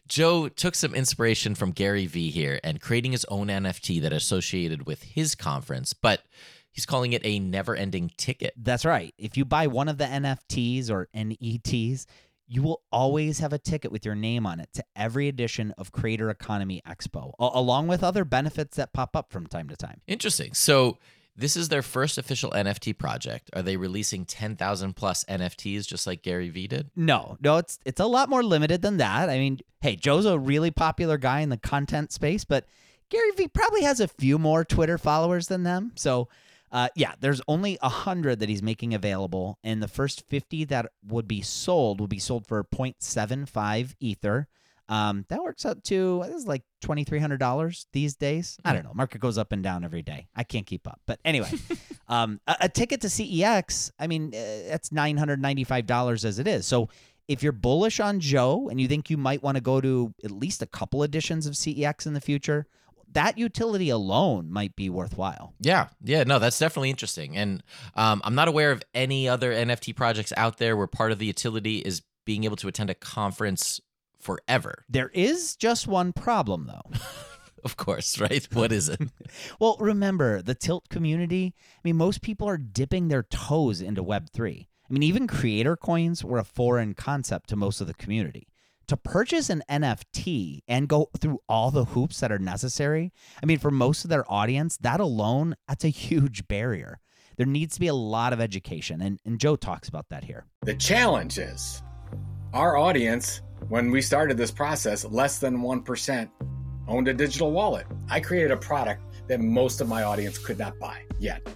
Joe 0.08 0.48
took 0.48 0.74
some 0.74 0.94
inspiration 0.94 1.54
from 1.54 1.70
Gary 1.70 2.06
Vee 2.06 2.30
here 2.30 2.58
and 2.64 2.80
creating 2.80 3.12
his 3.12 3.24
own 3.26 3.48
NFT 3.48 4.00
that 4.02 4.12
associated 4.12 4.86
with 4.86 5.02
his 5.02 5.34
conference, 5.34 5.92
but 5.92 6.22
he's 6.72 6.86
calling 6.86 7.12
it 7.12 7.24
a 7.24 7.38
never-ending 7.38 8.12
ticket. 8.16 8.54
That's 8.56 8.84
right. 8.84 9.14
If 9.18 9.36
you 9.36 9.44
buy 9.44 9.66
one 9.68 9.88
of 9.88 9.98
the 9.98 10.04
NFTs 10.04 10.90
or 10.90 11.08
NETs, 11.14 12.06
you 12.52 12.62
will 12.62 12.82
always 12.92 13.38
have 13.38 13.54
a 13.54 13.58
ticket 13.58 13.90
with 13.90 14.04
your 14.04 14.14
name 14.14 14.44
on 14.44 14.60
it 14.60 14.68
to 14.74 14.84
every 14.94 15.26
edition 15.26 15.72
of 15.78 15.90
Creator 15.90 16.28
Economy 16.28 16.82
Expo, 16.86 17.32
along 17.38 17.88
with 17.88 18.04
other 18.04 18.26
benefits 18.26 18.76
that 18.76 18.92
pop 18.92 19.16
up 19.16 19.32
from 19.32 19.46
time 19.46 19.68
to 19.68 19.76
time. 19.76 20.02
Interesting. 20.06 20.52
So, 20.52 20.98
this 21.34 21.56
is 21.56 21.70
their 21.70 21.80
first 21.80 22.18
official 22.18 22.50
NFT 22.50 22.98
project. 22.98 23.48
Are 23.54 23.62
they 23.62 23.78
releasing 23.78 24.26
10,000 24.26 24.94
plus 24.94 25.24
NFTs 25.24 25.86
just 25.86 26.06
like 26.06 26.22
Gary 26.22 26.50
Vee 26.50 26.66
did? 26.66 26.90
No, 26.94 27.38
no, 27.40 27.56
it's 27.56 27.78
it's 27.86 28.00
a 28.00 28.06
lot 28.06 28.28
more 28.28 28.42
limited 28.42 28.82
than 28.82 28.98
that. 28.98 29.30
I 29.30 29.38
mean, 29.38 29.58
hey, 29.80 29.96
Joe's 29.96 30.26
a 30.26 30.38
really 30.38 30.70
popular 30.70 31.16
guy 31.16 31.40
in 31.40 31.48
the 31.48 31.56
content 31.56 32.12
space, 32.12 32.44
but 32.44 32.66
Gary 33.08 33.30
Vee 33.34 33.48
probably 33.48 33.80
has 33.80 33.98
a 33.98 34.08
few 34.08 34.38
more 34.38 34.62
Twitter 34.62 34.98
followers 34.98 35.48
than 35.48 35.62
them. 35.62 35.92
So, 35.94 36.28
uh, 36.72 36.88
yeah, 36.96 37.12
there's 37.20 37.42
only 37.46 37.78
a 37.82 37.88
hundred 37.88 38.40
that 38.40 38.48
he's 38.48 38.62
making 38.62 38.94
available, 38.94 39.58
and 39.62 39.82
the 39.82 39.88
first 39.88 40.24
fifty 40.28 40.64
that 40.64 40.86
would 41.06 41.28
be 41.28 41.42
sold 41.42 42.00
would 42.00 42.10
be 42.10 42.18
sold 42.18 42.46
for 42.46 42.64
0.75 42.64 43.94
ether. 44.00 44.48
Um, 44.88 45.24
that 45.28 45.42
works 45.42 45.64
out 45.64 45.84
to 45.84 46.22
this 46.26 46.34
is 46.34 46.46
like 46.46 46.62
twenty 46.80 47.04
three 47.04 47.18
hundred 47.18 47.38
dollars 47.38 47.86
these 47.92 48.16
days. 48.16 48.58
I 48.64 48.72
don't 48.72 48.84
know. 48.84 48.92
Market 48.94 49.20
goes 49.20 49.38
up 49.38 49.52
and 49.52 49.62
down 49.62 49.84
every 49.84 50.02
day. 50.02 50.28
I 50.34 50.44
can't 50.44 50.66
keep 50.66 50.86
up. 50.88 51.00
But 51.06 51.20
anyway, 51.24 51.50
um, 52.08 52.40
a, 52.46 52.56
a, 52.62 52.68
ticket 52.68 53.00
to 53.02 53.06
CEX. 53.06 53.92
I 53.98 54.06
mean, 54.06 54.34
uh, 54.34 54.68
that's 54.68 54.90
nine 54.92 55.16
hundred 55.16 55.40
ninety 55.40 55.64
five 55.64 55.86
dollars 55.86 56.24
as 56.24 56.38
it 56.38 56.46
is. 56.46 56.66
So 56.66 56.88
if 57.28 57.42
you're 57.42 57.52
bullish 57.52 58.00
on 58.00 58.20
Joe 58.20 58.68
and 58.68 58.80
you 58.80 58.88
think 58.88 59.08
you 59.08 59.16
might 59.16 59.42
want 59.42 59.56
to 59.56 59.62
go 59.62 59.80
to 59.80 60.12
at 60.24 60.30
least 60.30 60.62
a 60.62 60.66
couple 60.66 61.02
editions 61.02 61.46
of 61.46 61.54
CEX 61.54 62.06
in 62.06 62.14
the 62.14 62.20
future, 62.20 62.66
that 63.12 63.38
utility 63.38 63.90
alone 63.90 64.50
might 64.50 64.76
be 64.76 64.88
worthwhile. 64.90 65.54
Yeah, 65.60 65.88
yeah, 66.02 66.24
no, 66.24 66.38
that's 66.38 66.58
definitely 66.58 66.90
interesting. 66.90 67.36
And 67.36 67.62
um, 67.94 68.20
I'm 68.24 68.34
not 68.34 68.48
aware 68.48 68.70
of 68.70 68.82
any 68.94 69.28
other 69.28 69.52
NFT 69.52 69.94
projects 69.94 70.32
out 70.36 70.58
there 70.58 70.76
where 70.76 70.86
part 70.86 71.12
of 71.12 71.18
the 71.18 71.26
utility 71.26 71.78
is 71.78 72.02
being 72.24 72.44
able 72.44 72.56
to 72.56 72.68
attend 72.68 72.90
a 72.90 72.94
conference 72.94 73.80
forever. 74.18 74.84
There 74.88 75.10
is 75.12 75.56
just 75.56 75.86
one 75.86 76.12
problem, 76.12 76.66
though. 76.66 76.98
of 77.64 77.76
course, 77.76 78.20
right? 78.20 78.46
What 78.52 78.72
is 78.72 78.88
it? 78.88 79.00
well, 79.58 79.76
remember 79.80 80.42
the 80.42 80.54
Tilt 80.54 80.88
community. 80.88 81.54
I 81.58 81.80
mean, 81.84 81.96
most 81.96 82.22
people 82.22 82.48
are 82.48 82.58
dipping 82.58 83.08
their 83.08 83.24
toes 83.24 83.80
into 83.80 84.02
Web3. 84.02 84.66
I 84.88 84.92
mean, 84.92 85.02
even 85.02 85.26
creator 85.26 85.76
coins 85.76 86.24
were 86.24 86.38
a 86.38 86.44
foreign 86.44 86.94
concept 86.94 87.48
to 87.48 87.56
most 87.56 87.80
of 87.80 87.86
the 87.86 87.94
community 87.94 88.46
to 88.88 88.96
purchase 88.96 89.50
an 89.50 89.62
NFT 89.70 90.60
and 90.68 90.88
go 90.88 91.08
through 91.18 91.40
all 91.48 91.70
the 91.70 91.84
hoops 91.84 92.20
that 92.20 92.32
are 92.32 92.38
necessary, 92.38 93.12
I 93.42 93.46
mean, 93.46 93.58
for 93.58 93.70
most 93.70 94.04
of 94.04 94.10
their 94.10 94.30
audience, 94.30 94.76
that 94.78 95.00
alone, 95.00 95.54
that's 95.68 95.84
a 95.84 95.88
huge 95.88 96.46
barrier. 96.48 97.00
There 97.36 97.46
needs 97.46 97.74
to 97.74 97.80
be 97.80 97.86
a 97.86 97.94
lot 97.94 98.32
of 98.32 98.40
education, 98.40 99.00
and, 99.00 99.18
and 99.24 99.40
Joe 99.40 99.56
talks 99.56 99.88
about 99.88 100.08
that 100.10 100.24
here. 100.24 100.44
The 100.62 100.74
challenge 100.74 101.38
is 101.38 101.82
our 102.52 102.76
audience, 102.76 103.40
when 103.68 103.90
we 103.90 104.02
started 104.02 104.36
this 104.36 104.50
process, 104.50 105.04
less 105.04 105.38
than 105.38 105.58
1% 105.58 106.30
owned 106.88 107.08
a 107.08 107.14
digital 107.14 107.52
wallet. 107.52 107.86
I 108.10 108.20
created 108.20 108.50
a 108.50 108.56
product 108.56 109.02
that 109.28 109.40
most 109.40 109.80
of 109.80 109.88
my 109.88 110.02
audience 110.02 110.36
could 110.36 110.58
not 110.58 110.78
buy 110.78 111.02
yet. 111.18 111.46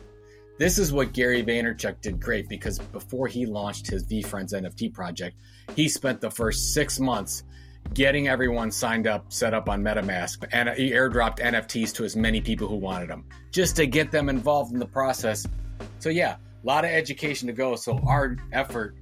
This 0.58 0.78
is 0.78 0.90
what 0.90 1.12
Gary 1.12 1.42
Vaynerchuk 1.42 2.00
did 2.00 2.18
great 2.18 2.48
because 2.48 2.78
before 2.78 3.26
he 3.26 3.44
launched 3.44 3.86
his 3.86 4.06
VeeFriends 4.06 4.54
NFT 4.54 4.92
project, 4.94 5.36
he 5.74 5.86
spent 5.86 6.22
the 6.22 6.30
first 6.30 6.72
six 6.72 6.98
months 6.98 7.42
getting 7.92 8.28
everyone 8.28 8.70
signed 8.70 9.06
up, 9.06 9.30
set 9.30 9.52
up 9.52 9.68
on 9.68 9.82
MetaMask, 9.82 10.48
and 10.52 10.70
he 10.70 10.92
airdropped 10.92 11.40
NFTs 11.40 11.92
to 11.94 12.04
as 12.04 12.16
many 12.16 12.40
people 12.40 12.66
who 12.68 12.76
wanted 12.76 13.10
them 13.10 13.24
just 13.52 13.76
to 13.76 13.86
get 13.86 14.10
them 14.10 14.30
involved 14.30 14.72
in 14.72 14.78
the 14.78 14.86
process. 14.86 15.46
So, 15.98 16.08
yeah, 16.08 16.36
a 16.36 16.66
lot 16.66 16.84
of 16.84 16.90
education 16.90 17.46
to 17.48 17.52
go. 17.52 17.76
So, 17.76 18.00
our 18.06 18.38
effort 18.52 18.96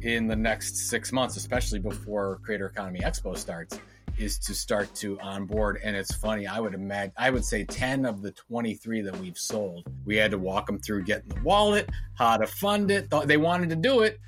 in 0.00 0.26
the 0.26 0.36
next 0.36 0.88
six 0.88 1.12
months, 1.12 1.36
especially 1.36 1.80
before 1.80 2.40
Creator 2.42 2.66
Economy 2.66 3.00
Expo 3.00 3.36
starts, 3.36 3.78
is 4.18 4.38
to 4.38 4.54
start 4.54 4.94
to 4.96 5.18
onboard. 5.20 5.80
And 5.82 5.96
it's 5.96 6.14
funny, 6.14 6.46
I 6.46 6.60
would 6.60 6.74
imagine, 6.74 7.12
I 7.16 7.30
would 7.30 7.44
say 7.44 7.64
10 7.64 8.04
of 8.04 8.22
the 8.22 8.32
23 8.32 9.02
that 9.02 9.16
we've 9.18 9.38
sold, 9.38 9.86
we 10.04 10.16
had 10.16 10.30
to 10.32 10.38
walk 10.38 10.66
them 10.66 10.78
through 10.78 11.04
getting 11.04 11.28
the 11.28 11.40
wallet, 11.42 11.88
how 12.14 12.36
to 12.36 12.46
fund 12.46 12.90
it. 12.90 13.08
They 13.24 13.36
wanted 13.36 13.70
to 13.70 13.76
do 13.76 14.00
it. 14.00 14.20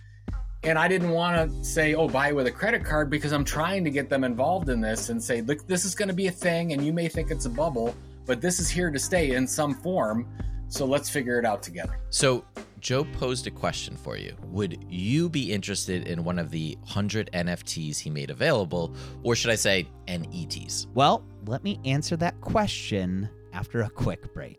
And 0.62 0.78
I 0.78 0.88
didn't 0.88 1.10
want 1.10 1.50
to 1.50 1.64
say, 1.64 1.94
oh, 1.94 2.06
buy 2.06 2.28
it 2.28 2.36
with 2.36 2.46
a 2.46 2.50
credit 2.50 2.84
card 2.84 3.08
because 3.08 3.32
I'm 3.32 3.44
trying 3.44 3.82
to 3.84 3.90
get 3.90 4.10
them 4.10 4.24
involved 4.24 4.68
in 4.68 4.80
this 4.80 5.08
and 5.08 5.22
say, 5.22 5.40
look, 5.40 5.66
this 5.66 5.84
is 5.84 5.94
going 5.94 6.08
to 6.08 6.14
be 6.14 6.26
a 6.26 6.32
thing. 6.32 6.72
And 6.72 6.84
you 6.84 6.92
may 6.92 7.08
think 7.08 7.30
it's 7.30 7.46
a 7.46 7.50
bubble, 7.50 7.94
but 8.26 8.42
this 8.42 8.60
is 8.60 8.68
here 8.68 8.90
to 8.90 8.98
stay 8.98 9.32
in 9.32 9.46
some 9.46 9.74
form. 9.74 10.26
So 10.68 10.84
let's 10.84 11.08
figure 11.08 11.38
it 11.38 11.46
out 11.46 11.62
together. 11.62 11.98
So 12.10 12.44
Joe 12.80 13.04
posed 13.04 13.46
a 13.46 13.50
question 13.50 13.96
for 13.96 14.16
you. 14.16 14.34
Would 14.46 14.84
you 14.88 15.28
be 15.28 15.52
interested 15.52 16.08
in 16.08 16.24
one 16.24 16.38
of 16.38 16.50
the 16.50 16.76
100 16.80 17.30
NFTs 17.32 17.98
he 17.98 18.10
made 18.10 18.30
available, 18.30 18.94
or 19.22 19.34
should 19.34 19.50
I 19.50 19.56
say 19.56 19.86
NETs? 20.08 20.86
Well, 20.94 21.24
let 21.46 21.62
me 21.62 21.78
answer 21.84 22.16
that 22.16 22.40
question 22.40 23.28
after 23.52 23.82
a 23.82 23.90
quick 23.90 24.32
break. 24.32 24.58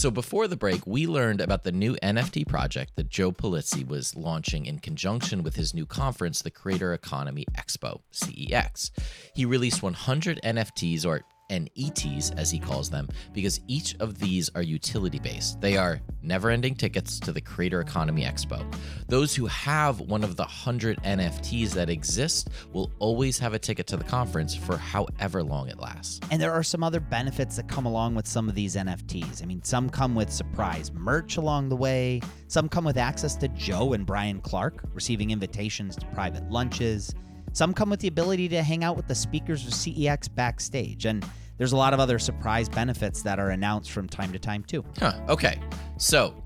So 0.00 0.10
before 0.10 0.48
the 0.48 0.56
break, 0.56 0.86
we 0.86 1.06
learned 1.06 1.42
about 1.42 1.62
the 1.62 1.72
new 1.72 1.94
NFT 1.96 2.48
project 2.48 2.96
that 2.96 3.10
Joe 3.10 3.32
Pulizzi 3.32 3.86
was 3.86 4.16
launching 4.16 4.64
in 4.64 4.78
conjunction 4.78 5.42
with 5.42 5.56
his 5.56 5.74
new 5.74 5.84
conference, 5.84 6.40
the 6.40 6.50
Creator 6.50 6.94
Economy 6.94 7.44
Expo, 7.52 8.00
CEX. 8.10 8.92
He 9.34 9.44
released 9.44 9.82
100 9.82 10.40
NFTs 10.42 11.04
or 11.04 11.20
NETs, 11.50 12.30
as 12.30 12.50
he 12.50 12.58
calls 12.58 12.88
them, 12.88 13.08
because 13.32 13.60
each 13.66 13.96
of 14.00 14.18
these 14.18 14.50
are 14.54 14.62
utility 14.62 15.18
based. 15.18 15.60
They 15.60 15.76
are 15.76 16.00
never 16.22 16.50
ending 16.50 16.74
tickets 16.74 17.18
to 17.20 17.32
the 17.32 17.40
Creator 17.40 17.80
Economy 17.80 18.22
Expo. 18.22 18.64
Those 19.08 19.34
who 19.34 19.46
have 19.46 20.00
one 20.00 20.22
of 20.22 20.36
the 20.36 20.44
100 20.44 21.02
NFTs 21.02 21.70
that 21.72 21.90
exist 21.90 22.50
will 22.72 22.92
always 22.98 23.38
have 23.38 23.54
a 23.54 23.58
ticket 23.58 23.86
to 23.88 23.96
the 23.96 24.04
conference 24.04 24.54
for 24.54 24.76
however 24.76 25.42
long 25.42 25.68
it 25.68 25.78
lasts. 25.78 26.20
And 26.30 26.40
there 26.40 26.52
are 26.52 26.62
some 26.62 26.84
other 26.84 27.00
benefits 27.00 27.56
that 27.56 27.68
come 27.68 27.86
along 27.86 28.14
with 28.14 28.26
some 28.26 28.48
of 28.48 28.54
these 28.54 28.76
NFTs. 28.76 29.42
I 29.42 29.46
mean, 29.46 29.62
some 29.62 29.90
come 29.90 30.14
with 30.14 30.30
surprise 30.30 30.92
merch 30.92 31.36
along 31.36 31.68
the 31.68 31.76
way, 31.76 32.20
some 32.48 32.68
come 32.68 32.84
with 32.84 32.96
access 32.96 33.34
to 33.36 33.48
Joe 33.48 33.92
and 33.92 34.06
Brian 34.06 34.40
Clark, 34.40 34.84
receiving 34.94 35.30
invitations 35.30 35.96
to 35.96 36.06
private 36.06 36.48
lunches. 36.50 37.14
Some 37.52 37.74
come 37.74 37.90
with 37.90 38.00
the 38.00 38.08
ability 38.08 38.48
to 38.50 38.62
hang 38.62 38.84
out 38.84 38.96
with 38.96 39.08
the 39.08 39.14
speakers 39.14 39.66
of 39.66 39.72
CEX 39.72 40.32
backstage. 40.32 41.04
And 41.04 41.24
there's 41.58 41.72
a 41.72 41.76
lot 41.76 41.92
of 41.92 42.00
other 42.00 42.18
surprise 42.18 42.68
benefits 42.68 43.22
that 43.22 43.38
are 43.38 43.50
announced 43.50 43.90
from 43.90 44.08
time 44.08 44.32
to 44.32 44.38
time 44.38 44.62
too. 44.64 44.84
Huh. 44.98 45.12
Okay. 45.28 45.60
So, 45.98 46.42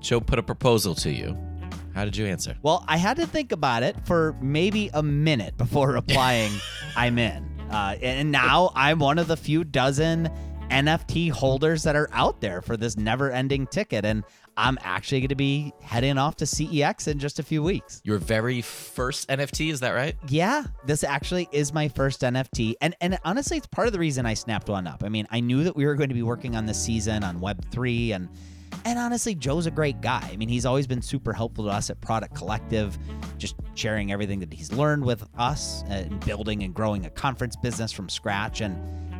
Joe 0.00 0.20
put 0.20 0.38
a 0.38 0.42
proposal 0.42 0.94
to 0.96 1.10
you. 1.10 1.36
How 1.94 2.04
did 2.04 2.16
you 2.16 2.26
answer? 2.26 2.56
Well, 2.62 2.84
I 2.86 2.96
had 2.96 3.16
to 3.16 3.26
think 3.26 3.52
about 3.52 3.82
it 3.82 3.96
for 4.06 4.36
maybe 4.40 4.90
a 4.94 5.02
minute 5.02 5.56
before 5.56 5.92
replying, 5.92 6.52
I'm 6.96 7.18
in. 7.18 7.44
Uh, 7.70 7.96
and 8.02 8.30
now 8.30 8.70
I'm 8.74 8.98
one 8.98 9.18
of 9.18 9.28
the 9.28 9.36
few 9.36 9.64
dozen 9.64 10.30
NFT 10.70 11.30
holders 11.30 11.82
that 11.82 11.96
are 11.96 12.08
out 12.12 12.40
there 12.40 12.62
for 12.62 12.76
this 12.76 12.96
never 12.96 13.30
ending 13.30 13.66
ticket. 13.66 14.04
And 14.04 14.24
I'm 14.60 14.78
actually 14.82 15.20
going 15.20 15.30
to 15.30 15.34
be 15.36 15.72
heading 15.80 16.18
off 16.18 16.36
to 16.36 16.44
CEX 16.44 17.08
in 17.08 17.18
just 17.18 17.38
a 17.38 17.42
few 17.42 17.62
weeks. 17.62 18.02
Your 18.04 18.18
very 18.18 18.60
first 18.60 19.26
NFT, 19.30 19.72
is 19.72 19.80
that 19.80 19.92
right? 19.92 20.14
Yeah, 20.28 20.64
this 20.84 21.02
actually 21.02 21.48
is 21.50 21.72
my 21.72 21.88
first 21.88 22.20
NFT. 22.20 22.74
And 22.82 22.94
and 23.00 23.18
honestly, 23.24 23.56
it's 23.56 23.66
part 23.66 23.86
of 23.86 23.94
the 23.94 23.98
reason 23.98 24.26
I 24.26 24.34
snapped 24.34 24.68
one 24.68 24.86
up. 24.86 25.02
I 25.02 25.08
mean, 25.08 25.26
I 25.30 25.40
knew 25.40 25.64
that 25.64 25.74
we 25.74 25.86
were 25.86 25.94
going 25.94 26.10
to 26.10 26.14
be 26.14 26.22
working 26.22 26.56
on 26.56 26.66
this 26.66 26.78
season 26.78 27.24
on 27.24 27.40
Web3 27.40 28.14
and 28.14 28.28
and 28.84 28.98
honestly, 28.98 29.34
Joe's 29.34 29.66
a 29.66 29.70
great 29.70 30.00
guy. 30.00 30.28
I 30.30 30.36
mean, 30.36 30.48
he's 30.48 30.66
always 30.66 30.86
been 30.86 31.02
super 31.02 31.32
helpful 31.32 31.64
to 31.64 31.70
us 31.70 31.90
at 31.90 32.00
Product 32.00 32.34
Collective, 32.34 32.98
just 33.38 33.56
sharing 33.74 34.12
everything 34.12 34.40
that 34.40 34.52
he's 34.52 34.72
learned 34.72 35.04
with 35.04 35.26
us 35.38 35.82
uh, 35.84 35.94
and 35.94 36.20
building 36.24 36.62
and 36.62 36.74
growing 36.74 37.06
a 37.06 37.10
conference 37.10 37.56
business 37.56 37.92
from 37.92 38.08
scratch. 38.08 38.60
And 38.60 38.76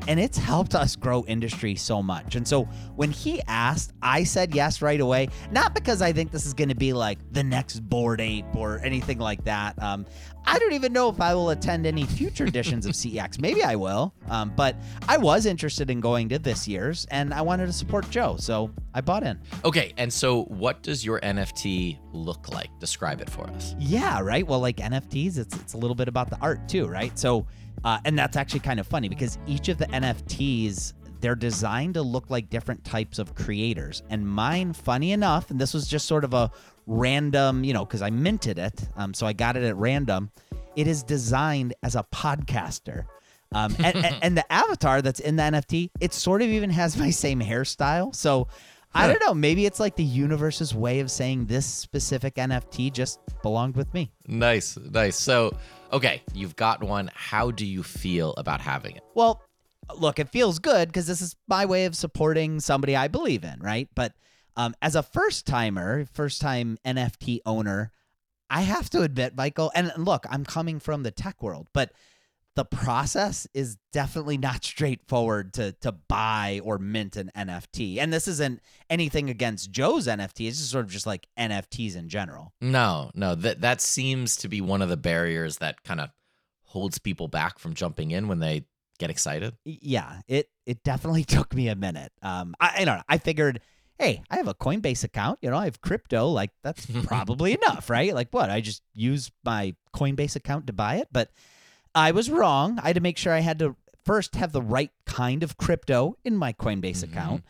and 0.08 0.18
it's 0.18 0.38
helped 0.38 0.74
us 0.74 0.96
grow 0.96 1.24
industry 1.26 1.74
so 1.74 2.02
much. 2.02 2.36
And 2.36 2.46
so 2.46 2.64
when 2.96 3.10
he 3.10 3.40
asked, 3.46 3.92
I 4.02 4.24
said 4.24 4.54
yes 4.54 4.82
right 4.82 5.00
away, 5.00 5.28
not 5.50 5.74
because 5.74 6.02
I 6.02 6.12
think 6.12 6.30
this 6.30 6.46
is 6.46 6.54
going 6.54 6.68
to 6.68 6.74
be 6.74 6.92
like 6.92 7.18
the 7.32 7.42
next 7.42 7.80
Bored 7.80 8.20
Ape 8.20 8.54
or 8.54 8.80
anything 8.84 9.18
like 9.18 9.44
that. 9.44 9.80
Um, 9.82 10.06
I 10.46 10.58
don't 10.58 10.72
even 10.72 10.92
know 10.92 11.08
if 11.08 11.20
I 11.20 11.34
will 11.34 11.50
attend 11.50 11.86
any 11.86 12.04
future 12.04 12.44
editions 12.44 12.86
of 12.86 12.92
CEX. 12.94 13.40
Maybe 13.40 13.62
I 13.62 13.76
will. 13.76 14.14
Um, 14.28 14.52
but 14.56 14.76
I 15.08 15.16
was 15.16 15.46
interested 15.46 15.90
in 15.90 16.00
going 16.00 16.28
to 16.30 16.38
this 16.38 16.66
year's 16.66 17.06
and 17.10 17.32
I 17.32 17.42
wanted 17.42 17.66
to 17.66 17.72
support 17.72 18.08
Joe. 18.10 18.36
So 18.38 18.70
I 18.94 19.00
bought 19.00 19.22
in. 19.22 19.38
Okay. 19.64 19.92
And 19.96 20.12
so 20.12 20.44
what 20.44 20.82
does 20.82 21.04
your 21.04 21.20
NFT 21.20 21.98
look 22.12 22.48
like? 22.52 22.70
Describe 22.80 23.20
it 23.20 23.30
for 23.30 23.48
us. 23.50 23.74
Yeah. 23.78 24.20
Right. 24.20 24.46
Well, 24.46 24.60
like 24.60 24.78
NFTs, 24.78 25.38
it's, 25.38 25.54
it's 25.56 25.74
a 25.74 25.78
little 25.78 25.94
bit 25.94 26.08
about 26.08 26.30
the 26.30 26.38
art 26.40 26.68
too, 26.68 26.86
right? 26.86 27.16
So 27.18 27.46
uh, 27.84 27.98
and 28.04 28.18
that's 28.18 28.36
actually 28.36 28.60
kind 28.60 28.80
of 28.80 28.86
funny 28.86 29.08
because 29.08 29.38
each 29.46 29.68
of 29.68 29.78
the 29.78 29.86
NFTs 29.86 30.94
they're 31.20 31.34
designed 31.34 31.94
to 31.94 32.02
look 32.02 32.30
like 32.30 32.48
different 32.48 32.82
types 32.84 33.18
of 33.18 33.34
creators. 33.34 34.02
And 34.08 34.26
mine, 34.26 34.72
funny 34.72 35.12
enough, 35.12 35.50
and 35.50 35.60
this 35.60 35.74
was 35.74 35.86
just 35.86 36.06
sort 36.06 36.24
of 36.24 36.34
a 36.34 36.50
random, 36.86 37.62
you 37.62 37.74
know, 37.74 37.84
because 37.84 38.02
I 38.02 38.10
minted 38.10 38.58
it, 38.58 38.88
um, 38.96 39.14
so 39.14 39.26
I 39.26 39.32
got 39.32 39.56
it 39.56 39.62
at 39.62 39.76
random. 39.76 40.30
It 40.76 40.86
is 40.86 41.02
designed 41.02 41.74
as 41.82 41.94
a 41.94 42.04
podcaster. 42.12 43.04
Um, 43.52 43.74
and, 43.78 43.96
and, 43.96 44.16
and, 44.22 44.36
the 44.36 44.50
avatar 44.52 45.02
that's 45.02 45.20
in 45.20 45.36
the 45.36 45.42
NFT, 45.42 45.90
it 46.00 46.14
sort 46.14 46.40
of 46.40 46.48
even 46.48 46.70
has 46.70 46.96
my 46.98 47.10
same 47.10 47.40
hairstyle. 47.40 48.14
So 48.14 48.48
I 48.94 49.06
don't 49.06 49.20
know. 49.20 49.34
Maybe 49.34 49.66
it's 49.66 49.78
like 49.78 49.96
the 49.96 50.04
universe's 50.04 50.74
way 50.74 51.00
of 51.00 51.10
saying 51.10 51.46
this 51.46 51.66
specific 51.66 52.36
NFT 52.36 52.92
just 52.92 53.20
belonged 53.42 53.76
with 53.76 53.92
me. 53.94 54.10
Nice, 54.26 54.76
nice. 54.76 55.16
So, 55.16 55.56
okay, 55.92 56.22
you've 56.32 56.56
got 56.56 56.82
one. 56.82 57.10
How 57.14 57.50
do 57.50 57.66
you 57.66 57.82
feel 57.82 58.34
about 58.34 58.60
having 58.60 58.96
it? 58.96 59.02
Well, 59.14 59.42
look, 59.96 60.18
it 60.18 60.28
feels 60.28 60.58
good 60.58 60.88
because 60.88 61.06
this 61.06 61.20
is 61.20 61.36
my 61.48 61.66
way 61.66 61.84
of 61.84 61.96
supporting 61.96 62.60
somebody 62.60 62.96
I 62.96 63.08
believe 63.08 63.44
in, 63.44 63.60
right? 63.60 63.88
But 63.94 64.12
um, 64.56 64.74
as 64.82 64.94
a 64.94 65.02
first 65.02 65.46
timer, 65.46 66.04
first 66.04 66.40
time 66.40 66.78
NFT 66.84 67.40
owner, 67.46 67.92
I 68.48 68.62
have 68.62 68.90
to 68.90 69.02
admit, 69.02 69.36
Michael, 69.36 69.70
and 69.74 69.92
look, 69.96 70.26
I'm 70.28 70.44
coming 70.44 70.80
from 70.80 71.02
the 71.02 71.10
tech 71.10 71.42
world, 71.42 71.68
but 71.72 71.92
the 72.56 72.64
process 72.64 73.46
is 73.54 73.76
definitely 73.92 74.36
not 74.36 74.64
straightforward 74.64 75.54
to 75.54 75.72
to 75.80 75.92
buy 75.92 76.60
or 76.64 76.78
mint 76.78 77.16
an 77.16 77.30
NFT. 77.36 77.98
And 77.98 78.12
this 78.12 78.26
isn't 78.26 78.60
anything 78.88 79.30
against 79.30 79.70
Joe's 79.70 80.06
NFT. 80.06 80.48
It's 80.48 80.58
just 80.58 80.70
sort 80.70 80.84
of 80.84 80.90
just 80.90 81.06
like 81.06 81.26
NFTs 81.38 81.96
in 81.96 82.08
general. 82.08 82.52
No, 82.60 83.10
no, 83.14 83.34
that 83.36 83.60
that 83.60 83.80
seems 83.80 84.36
to 84.38 84.48
be 84.48 84.60
one 84.60 84.82
of 84.82 84.88
the 84.88 84.96
barriers 84.96 85.58
that 85.58 85.82
kind 85.84 86.00
of 86.00 86.10
holds 86.64 86.98
people 86.98 87.28
back 87.28 87.58
from 87.58 87.74
jumping 87.74 88.10
in 88.10 88.28
when 88.28 88.40
they 88.40 88.64
get 88.98 89.10
excited. 89.10 89.56
Yeah, 89.64 90.20
it 90.28 90.48
it 90.66 90.82
definitely 90.82 91.24
took 91.36 91.54
me 91.54 91.68
a 91.68 91.76
minute. 91.76 92.12
Um, 92.22 92.54
I, 92.60 92.74
I 92.78 92.84
don't 92.84 92.98
know. 92.98 93.04
I 93.08 93.18
figured, 93.18 93.60
hey, 93.98 94.22
I 94.28 94.36
have 94.36 94.48
a 94.48 94.54
Coinbase 94.54 95.04
account. 95.04 95.38
You 95.42 95.50
know, 95.50 95.56
I 95.56 95.64
have 95.64 95.80
crypto. 95.80 96.28
Like 96.28 96.50
that's 96.62 96.86
probably 97.04 97.54
enough, 97.54 97.90
right? 97.90 98.12
Like 98.12 98.28
what? 98.32 98.50
I 98.50 98.60
just 98.60 98.82
use 98.92 99.30
my 99.44 99.74
Coinbase 99.94 100.36
account 100.36 100.66
to 100.66 100.72
buy 100.72 100.96
it, 100.96 101.08
but 101.12 101.30
I 101.94 102.12
was 102.12 102.30
wrong. 102.30 102.78
I 102.82 102.88
had 102.88 102.96
to 102.96 103.00
make 103.00 103.18
sure 103.18 103.32
I 103.32 103.40
had 103.40 103.58
to 103.58 103.76
first 104.04 104.34
have 104.36 104.52
the 104.52 104.62
right 104.62 104.90
kind 105.06 105.42
of 105.42 105.56
crypto 105.56 106.16
in 106.24 106.36
my 106.36 106.52
Coinbase 106.52 106.98
mm-hmm. 106.98 107.12
account. 107.12 107.44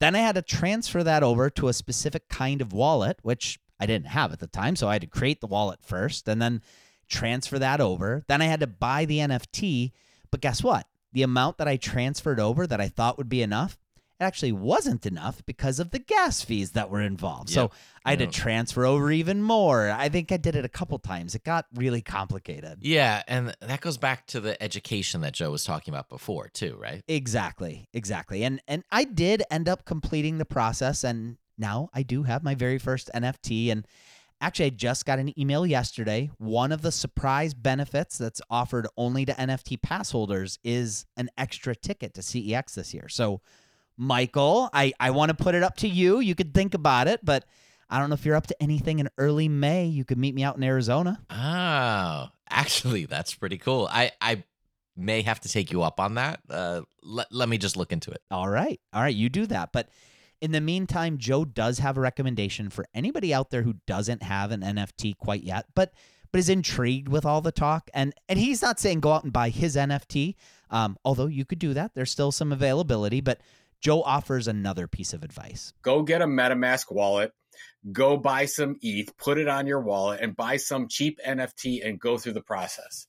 Then 0.00 0.16
I 0.16 0.20
had 0.20 0.34
to 0.34 0.42
transfer 0.42 1.04
that 1.04 1.22
over 1.22 1.48
to 1.50 1.68
a 1.68 1.72
specific 1.72 2.28
kind 2.28 2.60
of 2.60 2.72
wallet, 2.72 3.18
which 3.22 3.60
I 3.78 3.86
didn't 3.86 4.08
have 4.08 4.32
at 4.32 4.40
the 4.40 4.46
time. 4.46 4.76
So 4.76 4.88
I 4.88 4.94
had 4.94 5.02
to 5.02 5.08
create 5.08 5.40
the 5.40 5.46
wallet 5.46 5.80
first 5.82 6.28
and 6.28 6.42
then 6.42 6.62
transfer 7.08 7.58
that 7.58 7.80
over. 7.80 8.24
Then 8.26 8.42
I 8.42 8.46
had 8.46 8.60
to 8.60 8.66
buy 8.66 9.04
the 9.04 9.18
NFT. 9.18 9.92
But 10.30 10.40
guess 10.40 10.62
what? 10.62 10.86
The 11.12 11.22
amount 11.22 11.58
that 11.58 11.68
I 11.68 11.76
transferred 11.76 12.40
over 12.40 12.66
that 12.66 12.80
I 12.80 12.88
thought 12.88 13.18
would 13.18 13.28
be 13.28 13.42
enough 13.42 13.78
actually 14.22 14.52
wasn't 14.52 15.06
enough 15.06 15.44
because 15.46 15.78
of 15.78 15.90
the 15.90 15.98
gas 15.98 16.42
fees 16.42 16.72
that 16.72 16.90
were 16.90 17.00
involved. 17.00 17.50
Yep. 17.50 17.54
So 17.54 17.70
I 18.04 18.10
had 18.10 18.20
yep. 18.20 18.30
to 18.30 18.40
transfer 18.40 18.84
over 18.84 19.10
even 19.10 19.42
more. 19.42 19.90
I 19.90 20.08
think 20.08 20.32
I 20.32 20.36
did 20.36 20.56
it 20.56 20.64
a 20.64 20.68
couple 20.68 20.98
times. 20.98 21.34
It 21.34 21.44
got 21.44 21.66
really 21.74 22.02
complicated. 22.02 22.78
Yeah, 22.80 23.22
and 23.28 23.54
that 23.60 23.80
goes 23.80 23.96
back 23.96 24.26
to 24.28 24.40
the 24.40 24.60
education 24.62 25.20
that 25.22 25.34
Joe 25.34 25.50
was 25.50 25.64
talking 25.64 25.92
about 25.92 26.08
before, 26.08 26.48
too, 26.48 26.76
right? 26.80 27.02
Exactly. 27.08 27.88
Exactly. 27.92 28.44
And 28.44 28.60
and 28.68 28.84
I 28.90 29.04
did 29.04 29.42
end 29.50 29.68
up 29.68 29.84
completing 29.84 30.38
the 30.38 30.44
process 30.44 31.04
and 31.04 31.36
now 31.58 31.90
I 31.92 32.02
do 32.02 32.22
have 32.24 32.42
my 32.42 32.54
very 32.54 32.78
first 32.78 33.10
NFT 33.14 33.70
and 33.70 33.86
Actually, 34.42 34.66
I 34.66 34.70
just 34.70 35.06
got 35.06 35.20
an 35.20 35.38
email 35.38 35.64
yesterday. 35.64 36.28
One 36.38 36.72
of 36.72 36.82
the 36.82 36.90
surprise 36.90 37.54
benefits 37.54 38.18
that's 38.18 38.40
offered 38.50 38.88
only 38.96 39.24
to 39.24 39.32
NFT 39.32 39.80
pass 39.80 40.10
holders 40.10 40.58
is 40.64 41.06
an 41.16 41.30
extra 41.38 41.76
ticket 41.76 42.12
to 42.14 42.22
CEX 42.22 42.74
this 42.74 42.92
year. 42.92 43.08
So 43.08 43.40
Michael. 43.96 44.70
I, 44.72 44.92
I 44.98 45.10
want 45.10 45.30
to 45.30 45.34
put 45.34 45.54
it 45.54 45.62
up 45.62 45.76
to 45.78 45.88
you. 45.88 46.20
You 46.20 46.34
could 46.34 46.54
think 46.54 46.74
about 46.74 47.08
it, 47.08 47.20
but 47.24 47.44
I 47.88 47.98
don't 47.98 48.08
know 48.08 48.14
if 48.14 48.24
you're 48.24 48.36
up 48.36 48.46
to 48.48 48.62
anything 48.62 48.98
in 48.98 49.08
early 49.18 49.48
May. 49.48 49.86
You 49.86 50.04
could 50.04 50.18
meet 50.18 50.34
me 50.34 50.42
out 50.42 50.56
in 50.56 50.62
Arizona. 50.62 51.20
Oh, 51.30 52.28
actually, 52.48 53.04
that's 53.06 53.34
pretty 53.34 53.58
cool. 53.58 53.88
I, 53.90 54.12
I 54.20 54.44
may 54.96 55.22
have 55.22 55.40
to 55.40 55.48
take 55.48 55.70
you 55.70 55.82
up 55.82 56.00
on 56.00 56.14
that. 56.14 56.40
Uh, 56.48 56.82
let, 57.02 57.26
let 57.30 57.48
me 57.48 57.58
just 57.58 57.76
look 57.76 57.92
into 57.92 58.10
it. 58.10 58.22
All 58.30 58.48
right. 58.48 58.80
All 58.92 59.02
right. 59.02 59.14
You 59.14 59.28
do 59.28 59.46
that. 59.46 59.70
But 59.72 59.88
in 60.40 60.52
the 60.52 60.60
meantime, 60.60 61.18
Joe 61.18 61.44
does 61.44 61.78
have 61.78 61.96
a 61.96 62.00
recommendation 62.00 62.70
for 62.70 62.86
anybody 62.94 63.32
out 63.32 63.50
there 63.50 63.62
who 63.62 63.74
doesn't 63.86 64.22
have 64.22 64.50
an 64.50 64.60
NFT 64.60 65.16
quite 65.16 65.42
yet, 65.42 65.66
but 65.74 65.92
but 66.32 66.38
is 66.38 66.48
intrigued 66.48 67.08
with 67.08 67.26
all 67.26 67.40
the 67.42 67.52
talk. 67.52 67.90
And 67.94 68.14
and 68.28 68.38
he's 68.38 68.62
not 68.62 68.80
saying 68.80 69.00
go 69.00 69.12
out 69.12 69.22
and 69.22 69.32
buy 69.32 69.50
his 69.50 69.76
NFT, 69.76 70.34
um, 70.70 70.96
although 71.04 71.26
you 71.26 71.44
could 71.44 71.58
do 71.58 71.74
that. 71.74 71.92
There's 71.94 72.10
still 72.10 72.32
some 72.32 72.52
availability, 72.52 73.20
but 73.20 73.40
Joe 73.82 74.00
offers 74.00 74.46
another 74.46 74.86
piece 74.86 75.12
of 75.12 75.24
advice. 75.24 75.74
Go 75.82 76.02
get 76.02 76.22
a 76.22 76.26
MetaMask 76.26 76.90
wallet, 76.92 77.32
go 77.90 78.16
buy 78.16 78.46
some 78.46 78.76
ETH, 78.80 79.14
put 79.18 79.38
it 79.38 79.48
on 79.48 79.66
your 79.66 79.80
wallet, 79.80 80.20
and 80.22 80.36
buy 80.36 80.56
some 80.56 80.86
cheap 80.88 81.18
NFT 81.26 81.86
and 81.86 81.98
go 81.98 82.16
through 82.16 82.34
the 82.34 82.42
process. 82.42 83.08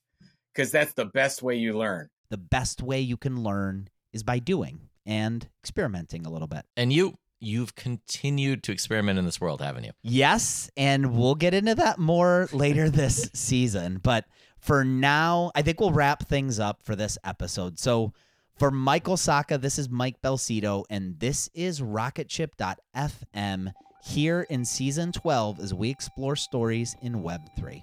Because 0.52 0.72
that's 0.72 0.92
the 0.94 1.04
best 1.04 1.42
way 1.42 1.54
you 1.54 1.78
learn. 1.78 2.10
The 2.28 2.38
best 2.38 2.82
way 2.82 3.00
you 3.00 3.16
can 3.16 3.42
learn 3.42 3.88
is 4.12 4.24
by 4.24 4.40
doing 4.40 4.88
and 5.06 5.48
experimenting 5.62 6.26
a 6.26 6.30
little 6.30 6.48
bit. 6.48 6.64
And 6.76 6.92
you 6.92 7.18
you've 7.38 7.76
continued 7.76 8.62
to 8.64 8.72
experiment 8.72 9.18
in 9.18 9.24
this 9.24 9.40
world, 9.40 9.60
haven't 9.60 9.84
you? 9.84 9.92
Yes, 10.02 10.70
and 10.76 11.16
we'll 11.16 11.34
get 11.34 11.54
into 11.54 11.76
that 11.76 11.98
more 11.98 12.48
later 12.52 12.90
this 12.90 13.30
season, 13.32 14.00
but 14.02 14.24
for 14.58 14.82
now, 14.84 15.52
I 15.54 15.62
think 15.62 15.78
we'll 15.78 15.92
wrap 15.92 16.26
things 16.26 16.58
up 16.58 16.82
for 16.82 16.96
this 16.96 17.18
episode. 17.22 17.78
So, 17.78 18.14
for 18.58 18.70
Michael 18.70 19.16
Sacca, 19.16 19.60
this 19.60 19.78
is 19.78 19.88
Mike 19.88 20.22
Belsito, 20.22 20.84
and 20.88 21.18
this 21.18 21.48
is 21.54 21.80
Rocketship.fm 21.80 23.72
here 24.04 24.46
in 24.50 24.64
season 24.64 25.12
12 25.12 25.60
as 25.60 25.74
we 25.74 25.90
explore 25.90 26.36
stories 26.36 26.94
in 27.02 27.14
Web3. 27.14 27.82